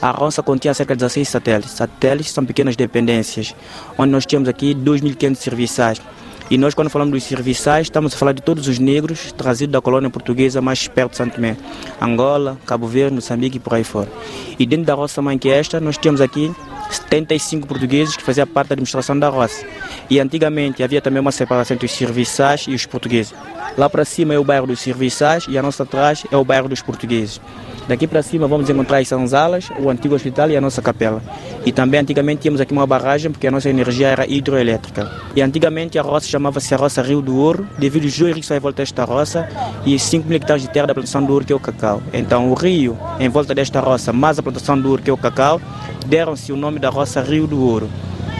A 0.00 0.12
roça 0.12 0.44
continha 0.44 0.72
cerca 0.72 0.94
de 0.94 1.00
16 1.00 1.28
satélites. 1.28 1.72
Satélites 1.72 2.30
são 2.30 2.46
pequenas 2.46 2.76
dependências, 2.76 3.52
onde 3.98 4.12
nós 4.12 4.24
temos 4.24 4.48
aqui 4.48 4.76
2.500 4.76 5.34
serviçais. 5.34 6.00
E 6.48 6.56
nós, 6.56 6.72
quando 6.72 6.88
falamos 6.88 7.12
dos 7.12 7.24
serviçais, 7.24 7.88
estamos 7.88 8.14
a 8.14 8.16
falar 8.16 8.34
de 8.34 8.42
todos 8.42 8.68
os 8.68 8.78
negros 8.78 9.32
trazidos 9.32 9.72
da 9.72 9.80
colônia 9.80 10.08
portuguesa 10.08 10.60
mais 10.60 10.86
perto 10.86 11.12
de 11.12 11.16
Santo 11.16 11.34
Tomé. 11.34 11.56
Angola, 12.00 12.58
Cabo 12.64 12.86
Verde, 12.86 13.16
Moçambique 13.16 13.56
e 13.56 13.60
por 13.60 13.74
aí 13.74 13.82
fora. 13.82 14.08
E 14.56 14.64
dentro 14.64 14.84
da 14.84 14.94
roça 14.94 15.20
mãe 15.20 15.36
que 15.36 15.48
é 15.48 15.58
esta, 15.58 15.80
nós 15.80 15.98
temos 15.98 16.20
aqui 16.20 16.54
75 16.96 17.66
portugueses 17.66 18.16
que 18.16 18.22
faziam 18.22 18.46
parte 18.46 18.68
da 18.68 18.74
administração 18.74 19.18
da 19.18 19.28
roça. 19.28 19.64
E 20.08 20.20
antigamente 20.20 20.82
havia 20.82 21.00
também 21.00 21.20
uma 21.20 21.32
separação 21.32 21.74
entre 21.74 21.86
os 21.86 21.92
serviçais 21.92 22.66
e 22.68 22.74
os 22.74 22.86
portugueses. 22.86 23.34
Lá 23.76 23.88
para 23.88 24.04
cima 24.04 24.34
é 24.34 24.38
o 24.38 24.44
bairro 24.44 24.66
dos 24.66 24.80
serviçais 24.80 25.46
e 25.48 25.56
a 25.56 25.62
nossa 25.62 25.82
atrás 25.82 26.24
é 26.30 26.36
o 26.36 26.44
bairro 26.44 26.68
dos 26.68 26.82
portugueses. 26.82 27.40
Daqui 27.88 28.06
para 28.06 28.22
cima 28.22 28.46
vamos 28.46 28.70
encontrar 28.70 28.98
as 28.98 29.08
Sanzalas, 29.08 29.68
o 29.78 29.90
antigo 29.90 30.14
hospital 30.14 30.50
e 30.50 30.56
a 30.56 30.60
nossa 30.60 30.80
capela. 30.80 31.20
E 31.66 31.72
também 31.72 32.00
antigamente 32.00 32.42
tínhamos 32.42 32.60
aqui 32.60 32.72
uma 32.72 32.86
barragem 32.86 33.30
porque 33.30 33.46
a 33.46 33.50
nossa 33.50 33.68
energia 33.68 34.08
era 34.08 34.26
hidroelétrica. 34.26 35.10
E 35.34 35.42
antigamente 35.42 35.98
a 35.98 36.02
roça 36.02 36.28
chamava-se 36.28 36.72
a 36.74 36.76
roça 36.76 37.02
Rio 37.02 37.20
do 37.20 37.36
Ouro, 37.36 37.66
devido 37.78 38.04
aos 38.04 38.16
rios 38.16 38.46
que 38.46 38.60
volta 38.60 38.82
esta 38.82 39.04
roça 39.04 39.48
e 39.84 39.98
5 39.98 40.28
mil 40.28 40.36
hectares 40.36 40.62
de 40.62 40.68
terra 40.68 40.86
da 40.86 40.94
plantação 40.94 41.24
do 41.24 41.32
ouro 41.32 41.44
que 41.44 41.52
é 41.52 41.56
o 41.56 41.60
cacau. 41.60 42.00
Então 42.12 42.50
o 42.50 42.54
rio 42.54 42.96
em 43.18 43.28
volta 43.28 43.54
desta 43.54 43.80
roça, 43.80 44.12
mais 44.12 44.38
a 44.38 44.42
plantação 44.42 44.78
do 44.78 44.88
ouro 44.88 45.02
que 45.02 45.10
é 45.10 45.12
o 45.12 45.16
cacau, 45.16 45.60
deram-se 46.02 46.52
o 46.52 46.56
nome 46.56 46.78
da 46.78 46.90
roça 46.90 47.22
Rio 47.22 47.46
do 47.46 47.60
Ouro. 47.62 47.88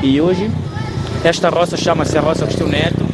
E 0.02 0.20
hoje 0.20 0.50
esta 1.24 1.48
roça 1.48 1.76
chama-se 1.76 2.18
a 2.18 2.20
roça 2.20 2.44
Agostinho 2.44 2.68
Neto, 2.68 3.04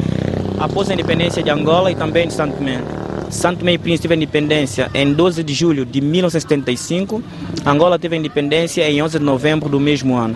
após 0.59 0.89
a 0.89 0.93
independência 0.93 1.43
de 1.43 1.49
Angola 1.49 1.91
e 1.91 1.95
também 1.95 2.27
de 2.27 2.33
Santo 2.33 2.57
Tomé. 2.57 2.81
Santo 3.29 3.59
Tomé 3.59 3.73
e 3.73 3.77
Príncipe 3.77 4.07
teve 4.07 4.15
independência 4.15 4.89
em 4.93 5.13
12 5.13 5.43
de 5.43 5.53
julho 5.53 5.85
de 5.85 6.01
1975. 6.01 7.23
Angola 7.65 7.99
teve 7.99 8.15
independência 8.15 8.89
em 8.89 9.01
11 9.01 9.19
de 9.19 9.23
novembro 9.23 9.69
do 9.69 9.79
mesmo 9.79 10.17
ano. 10.17 10.35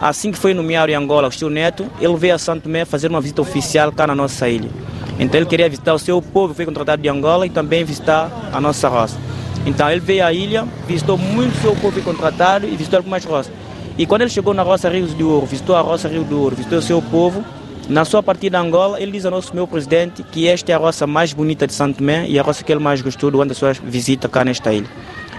Assim 0.00 0.32
que 0.32 0.38
foi 0.38 0.54
nomeado 0.54 0.90
em 0.90 0.94
Angola 0.94 1.28
o 1.42 1.48
Neto, 1.50 1.86
ele 2.00 2.16
veio 2.16 2.34
a 2.34 2.38
Santo 2.38 2.62
Tomé 2.62 2.84
fazer 2.84 3.08
uma 3.08 3.20
visita 3.20 3.42
oficial 3.42 3.92
cá 3.92 4.06
na 4.06 4.14
nossa 4.14 4.48
ilha. 4.48 4.70
Então 5.18 5.38
ele 5.38 5.46
queria 5.46 5.68
visitar 5.68 5.92
o 5.92 5.98
seu 5.98 6.20
povo, 6.22 6.54
foi 6.54 6.64
contratado 6.64 7.02
de 7.02 7.08
Angola 7.08 7.46
e 7.46 7.50
também 7.50 7.84
visitar 7.84 8.50
a 8.52 8.60
nossa 8.60 8.88
roça. 8.88 9.16
Então 9.64 9.90
ele 9.90 10.00
veio 10.00 10.24
à 10.24 10.32
ilha, 10.32 10.66
visitou 10.86 11.16
muito 11.16 11.60
seu 11.60 11.74
povo 11.76 12.00
contratado 12.02 12.66
e 12.66 12.76
visitou 12.76 12.98
algumas 12.98 13.24
roças. 13.24 13.52
E 13.96 14.06
quando 14.06 14.22
ele 14.22 14.30
chegou 14.30 14.54
na 14.54 14.62
roça 14.62 14.88
Rio 14.88 15.06
do 15.06 15.30
Ouro, 15.30 15.46
visitou 15.46 15.76
a 15.76 15.80
roça 15.80 16.08
Rio 16.08 16.24
do 16.24 16.40
Ouro, 16.40 16.56
visitou 16.56 16.78
o 16.78 16.82
seu 16.82 17.00
povo, 17.02 17.44
na 17.88 18.04
sua 18.04 18.22
partida 18.22 18.58
a 18.58 18.60
Angola, 18.60 19.00
ele 19.00 19.12
diz 19.12 19.24
ao 19.24 19.30
nosso 19.30 19.54
meu 19.54 19.66
presidente 19.66 20.22
que 20.22 20.48
esta 20.48 20.70
é 20.70 20.74
a 20.74 20.78
roça 20.78 21.06
mais 21.06 21.32
bonita 21.32 21.66
de 21.66 21.72
Santo 21.72 21.98
Tomé 21.98 22.26
e 22.28 22.38
a 22.38 22.42
roça 22.42 22.62
que 22.62 22.72
ele 22.72 22.80
mais 22.80 23.02
gostou 23.02 23.30
durante 23.30 23.52
a 23.52 23.54
sua 23.54 23.72
visita 23.72 24.28
cá 24.28 24.44
nesta 24.44 24.72
ilha. 24.72 24.88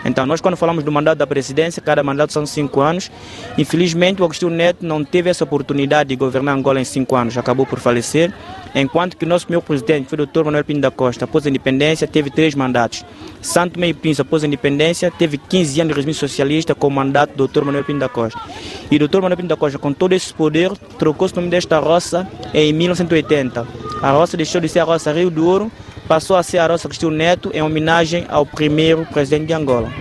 Então, 0.05 0.25
nós 0.25 0.41
quando 0.41 0.57
falamos 0.57 0.83
do 0.83 0.91
mandato 0.91 1.17
da 1.17 1.27
presidência, 1.27 1.81
cada 1.81 2.03
mandato 2.03 2.33
são 2.33 2.45
cinco 2.45 2.81
anos. 2.81 3.10
Infelizmente, 3.57 4.22
o 4.22 4.25
Agostinho 4.25 4.51
Neto 4.51 4.86
não 4.86 5.03
teve 5.03 5.29
essa 5.29 5.43
oportunidade 5.43 6.10
de 6.10 6.15
governar 6.15 6.55
Angola 6.55 6.81
em 6.81 6.83
cinco 6.83 7.15
anos, 7.15 7.38
acabou 7.38 7.65
por 7.65 7.79
falecer. 7.79 8.33
Enquanto 8.75 9.15
que 9.15 9.25
o 9.25 9.27
nosso 9.27 9.45
primeiro 9.45 9.65
presidente 9.65 10.10
foi 10.10 10.19
o 10.19 10.25
Dr. 10.25 10.43
Manuel 10.45 10.65
Pinto 10.65 10.81
da 10.81 10.91
Costa, 10.91 11.25
após 11.25 11.45
a 11.45 11.50
independência, 11.50 12.07
teve 12.07 12.29
três 12.29 12.55
mandatos. 12.55 13.05
Santo 13.41 13.79
Meio 13.79 13.93
Príncipe, 13.95 14.22
após 14.24 14.43
a 14.43 14.48
independência, 14.48 15.12
teve 15.12 15.38
15 15.38 15.81
anos 15.81 15.93
de 15.93 15.95
regime 15.98 16.13
socialista 16.13 16.74
com 16.74 16.88
o 16.88 16.91
mandato 16.91 17.36
do 17.36 17.48
Dr. 17.48 17.63
Manuel 17.63 17.83
Pinto 17.83 18.00
da 18.00 18.10
Costa. 18.10 18.39
E 18.89 18.95
o 18.95 19.07
Dr. 19.07 19.22
Manuel 19.22 19.38
Pinto 19.38 19.50
da 19.50 19.57
Costa, 19.57 19.77
com 19.77 19.93
todo 19.93 20.13
esse 20.13 20.33
poder, 20.33 20.72
trocou-se 20.98 21.33
o 21.33 21.38
nome 21.38 21.50
desta 21.50 21.79
roça 21.79 22.27
em 22.53 22.74
1980. 22.74 23.67
A 24.01 24.12
roça 24.12 24.36
deixou 24.36 24.60
de 24.60 24.67
ser 24.67 24.79
a 24.79 24.83
roça 24.83 25.13
Rio 25.13 25.29
do 25.29 25.45
Ouro 25.48 25.72
passou 26.13 26.36
a 26.36 26.43
ser 26.43 26.60
a 26.60 26.67
Roça 26.67 26.88
Cristina 26.88 27.12
Neto 27.12 27.50
em 27.55 27.64
homenagem 27.64 28.27
ao 28.29 28.46
primeiro 28.46 29.03
presidente 29.03 29.48
de 29.48 29.53
Angola. 29.53 29.92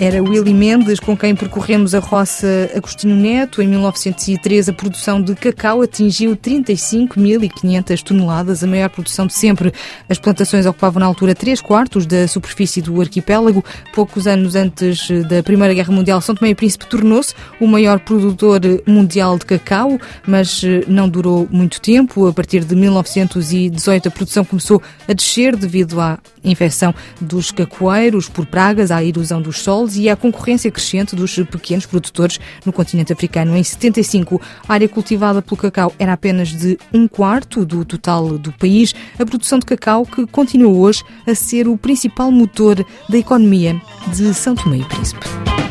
Era 0.00 0.20
Willy 0.20 0.52
Mendes 0.52 0.98
com 0.98 1.16
quem 1.16 1.36
percorremos 1.36 1.94
a 1.94 2.00
roça 2.00 2.68
Agostinho 2.74 3.14
Neto. 3.14 3.62
Em 3.62 3.68
1913, 3.68 4.70
a 4.70 4.74
produção 4.74 5.22
de 5.22 5.36
cacau 5.36 5.82
atingiu 5.82 6.36
35.500 6.36 8.02
toneladas, 8.02 8.64
a 8.64 8.66
maior 8.66 8.90
produção 8.90 9.24
de 9.26 9.34
sempre. 9.34 9.72
As 10.08 10.18
plantações 10.18 10.66
ocupavam 10.66 10.98
na 10.98 11.06
altura 11.06 11.32
3 11.32 11.60
quartos 11.60 12.06
da 12.06 12.26
superfície 12.26 12.82
do 12.82 13.00
arquipélago. 13.00 13.64
Poucos 13.94 14.26
anos 14.26 14.56
antes 14.56 15.08
da 15.28 15.44
Primeira 15.44 15.72
Guerra 15.72 15.92
Mundial, 15.92 16.20
São 16.20 16.34
Tomé 16.34 16.50
e 16.50 16.54
Príncipe 16.56 16.86
tornou-se 16.86 17.32
o 17.60 17.66
maior 17.66 18.00
produtor 18.00 18.60
mundial 18.86 19.38
de 19.38 19.46
cacau, 19.46 19.98
mas 20.26 20.62
eh, 20.64 20.82
não 20.88 21.08
durou 21.08 21.48
muito 21.50 21.80
tempo. 21.80 22.26
A 22.26 22.32
partir 22.32 22.64
de 22.64 22.74
1918, 22.74 24.08
a 24.08 24.10
produção 24.10 24.44
começou 24.44 24.82
a 25.08 25.12
descer 25.12 25.54
devido 25.54 26.00
à 26.00 26.18
infecção 26.42 26.92
dos 27.20 27.50
cacoeiros 27.50 28.28
por 28.28 28.44
pragas, 28.44 28.90
à 28.90 29.02
erosão 29.02 29.40
dos 29.40 29.60
solos 29.60 29.93
e 29.96 30.08
à 30.08 30.16
concorrência 30.16 30.70
crescente 30.70 31.16
dos 31.16 31.34
pequenos 31.50 31.86
produtores 31.86 32.38
no 32.64 32.72
continente 32.72 33.12
africano. 33.12 33.56
Em 33.56 33.62
75, 33.62 34.40
a 34.68 34.72
área 34.74 34.88
cultivada 34.88 35.42
pelo 35.42 35.56
cacau 35.56 35.92
era 35.98 36.12
apenas 36.12 36.48
de 36.48 36.78
um 36.92 37.08
quarto 37.08 37.64
do 37.64 37.84
total 37.84 38.38
do 38.38 38.52
país. 38.52 38.94
A 39.18 39.24
produção 39.24 39.58
de 39.58 39.66
cacau 39.66 40.04
que 40.04 40.26
continua 40.26 40.72
hoje 40.72 41.02
a 41.26 41.34
ser 41.34 41.68
o 41.68 41.76
principal 41.76 42.30
motor 42.30 42.84
da 43.08 43.18
economia 43.18 43.80
de 44.12 44.34
São 44.34 44.54
Tomé 44.54 44.78
e 44.78 44.84
Príncipe. 44.84 45.63